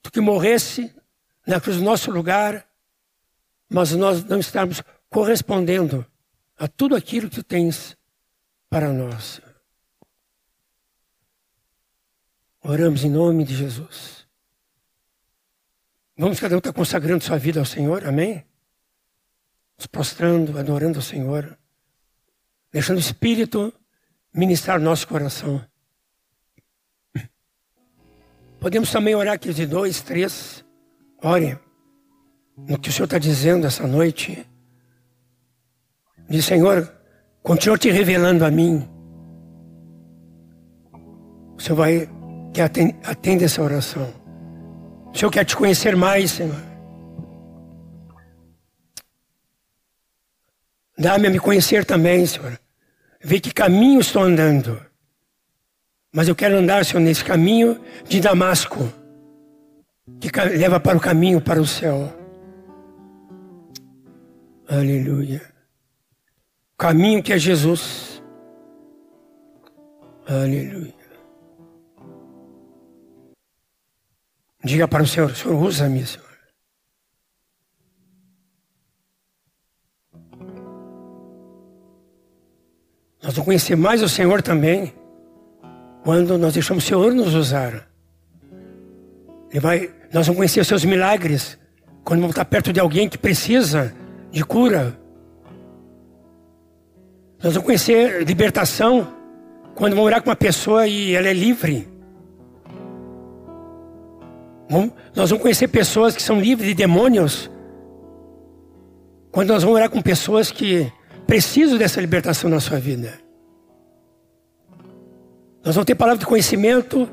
tu 0.01 0.09
que 0.09 0.21
morresse 0.21 0.95
na 1.45 1.59
cruz 1.59 1.75
do 1.75 1.83
nosso 1.83 2.09
lugar, 2.09 2.65
mas 3.69 3.91
nós 3.91 4.23
não 4.23 4.39
estamos 4.39 4.81
correspondendo 5.15 6.05
a 6.57 6.67
tudo 6.67 6.93
aquilo 6.93 7.29
que 7.29 7.37
tu 7.37 7.43
tens 7.43 7.95
para 8.69 8.91
nós. 8.91 9.39
Oramos 12.61 13.05
em 13.05 13.09
nome 13.09 13.45
de 13.45 13.55
Jesus. 13.55 14.27
Vamos 16.17 16.37
cada 16.37 16.53
um 16.53 16.57
estar 16.57 16.73
consagrando 16.73 17.23
sua 17.23 17.37
vida 17.37 17.61
ao 17.61 17.65
Senhor, 17.65 18.05
amém? 18.05 18.45
Nos 19.77 19.87
prostrando, 19.87 20.59
adorando 20.59 20.99
ao 20.99 21.01
Senhor, 21.01 21.57
deixando 22.69 22.97
o 22.97 22.99
Espírito 22.99 23.73
ministrar 24.33 24.81
nosso 24.81 25.07
coração. 25.07 25.65
Podemos 28.59 28.91
também 28.91 29.15
orar 29.15 29.35
aqui 29.35 29.53
de 29.53 29.65
dois, 29.65 30.01
três. 30.01 30.65
Ore 31.23 31.57
no 32.57 32.77
que 32.77 32.89
o 32.89 32.91
Senhor 32.91 33.05
está 33.05 33.17
dizendo 33.17 33.65
essa 33.65 33.87
noite. 33.87 34.45
Diz, 36.29 36.45
Senhor, 36.45 36.91
continua 37.43 37.77
te 37.77 37.91
revelando 37.91 38.43
a 38.45 38.51
mim. 38.51 38.87
O 41.57 41.61
Senhor 41.61 41.75
vai 41.75 42.09
que 42.53 42.61
atende, 42.61 42.95
atende 43.03 43.43
essa 43.43 43.61
oração. 43.61 44.13
O 45.13 45.17
Senhor 45.17 45.31
quer 45.31 45.45
te 45.45 45.55
conhecer 45.55 45.95
mais, 45.95 46.31
Senhor. 46.31 46.61
Dá-me 50.97 51.27
a 51.27 51.29
me 51.29 51.39
conhecer 51.39 51.85
também, 51.85 52.25
Senhor. 52.25 52.59
Ver 53.21 53.39
que 53.39 53.53
caminho 53.53 53.99
estou 53.99 54.23
andando. 54.23 54.79
Mas 56.13 56.27
eu 56.27 56.35
quero 56.35 56.57
andar, 56.57 56.85
Senhor, 56.85 57.01
nesse 57.01 57.23
caminho 57.23 57.79
de 58.07 58.21
Damasco, 58.21 58.91
que 60.19 60.29
leva 60.57 60.79
para 60.79 60.97
o 60.97 61.01
caminho 61.01 61.41
para 61.41 61.59
o 61.59 61.67
céu. 61.67 62.13
Aleluia. 64.69 65.54
O 66.85 66.87
caminho 66.87 67.23
que 67.23 67.33
é 67.33 67.37
Jesus. 67.39 68.21
Aleluia. 70.27 70.93
Diga 74.63 74.87
para 74.87 75.01
o 75.01 75.07
Senhor, 75.07 75.35
Senhor, 75.35 75.59
usa-me, 75.59 76.05
Senhor. 76.05 76.23
Nós 83.23 83.33
vamos 83.33 83.45
conhecer 83.45 83.75
mais 83.75 84.03
o 84.03 84.07
Senhor 84.07 84.43
também 84.43 84.93
quando 86.03 86.37
nós 86.37 86.53
deixamos 86.53 86.83
o 86.83 86.87
Senhor 86.87 87.15
nos 87.15 87.33
usar. 87.33 87.89
Ele 89.49 89.59
vai, 89.59 89.91
nós 90.13 90.27
vamos 90.27 90.37
conhecer 90.37 90.59
os 90.59 90.67
seus 90.67 90.85
milagres 90.85 91.57
quando 92.03 92.19
vamos 92.19 92.35
estar 92.35 92.45
perto 92.45 92.71
de 92.71 92.79
alguém 92.79 93.09
que 93.09 93.17
precisa 93.17 93.91
de 94.29 94.45
cura. 94.45 95.03
Nós 97.43 97.53
vamos 97.53 97.65
conhecer 97.65 98.23
libertação 98.23 99.07
quando 99.75 99.91
vamos 99.91 100.05
orar 100.05 100.21
com 100.21 100.29
uma 100.29 100.35
pessoa 100.35 100.87
e 100.87 101.13
ela 101.13 101.27
é 101.27 101.33
livre. 101.33 101.87
Nós 105.15 105.29
vamos 105.29 105.41
conhecer 105.41 105.69
pessoas 105.69 106.15
que 106.15 106.21
são 106.21 106.39
livres 106.39 106.67
de 106.67 106.73
demônios. 106.75 107.49
Quando 109.31 109.49
nós 109.49 109.63
vamos 109.63 109.77
orar 109.77 109.89
com 109.89 110.01
pessoas 110.01 110.51
que 110.51 110.91
precisam 111.25 111.77
dessa 111.77 112.01
libertação 112.01 112.49
na 112.49 112.59
sua 112.59 112.79
vida. 112.79 113.13
Nós 115.63 115.75
vamos 115.75 115.85
ter 115.85 115.95
palavra 115.95 116.19
de 116.19 116.25
conhecimento, 116.25 117.09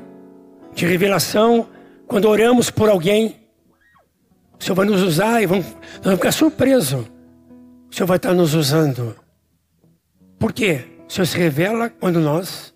de 0.75 0.85
revelação, 0.85 1.67
quando 2.05 2.25
oramos 2.25 2.69
por 2.69 2.89
alguém. 2.89 3.39
O 4.59 4.63
Senhor 4.63 4.75
vai 4.75 4.85
nos 4.85 5.01
usar 5.01 5.41
e 5.41 5.45
vamos, 5.45 5.65
nós 5.65 6.03
vamos 6.03 6.19
ficar 6.19 6.31
surpresos. 6.31 7.05
O 7.89 7.95
Senhor 7.95 8.07
vai 8.07 8.17
estar 8.17 8.33
nos 8.33 8.53
usando. 8.53 9.15
Por 10.43 10.51
quê? 10.51 10.83
O 11.07 11.09
Senhor 11.09 11.25
se 11.25 11.37
revela 11.37 11.89
quando 11.89 12.19
nós 12.19 12.75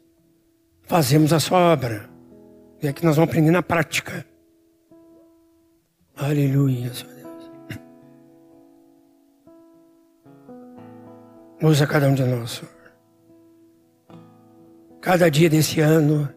fazemos 0.84 1.34
a 1.34 1.40
sua 1.42 1.74
obra. 1.74 2.10
E 2.82 2.88
é 2.88 2.94
que 2.94 3.04
nós 3.04 3.18
vamos 3.18 3.30
aprender 3.30 3.52
na 3.52 3.62
prática. 3.62 4.26
Aleluia, 6.16 6.94
Senhor 6.94 7.14
Deus. 7.14 7.52
Usa 11.62 11.86
cada 11.86 12.08
um 12.08 12.14
de 12.14 12.24
nós, 12.24 12.52
Senhor 12.52 12.78
cada 15.02 15.30
dia 15.30 15.50
desse 15.50 15.82
ano, 15.82 16.28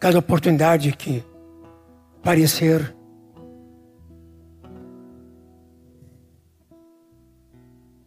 cada 0.00 0.18
oportunidade 0.18 0.96
que 0.96 1.24
parecer. 2.24 2.92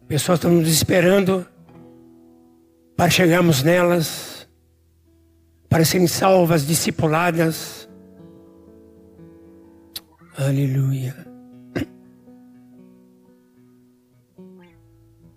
Pessoas 0.06 0.38
estão 0.38 0.50
nos 0.50 0.68
esperando 0.68 1.55
para 2.96 3.10
chegarmos 3.10 3.62
nelas, 3.62 4.48
para 5.68 5.84
serem 5.84 6.06
salvas, 6.06 6.66
discipuladas. 6.66 7.88
Aleluia. 10.36 11.35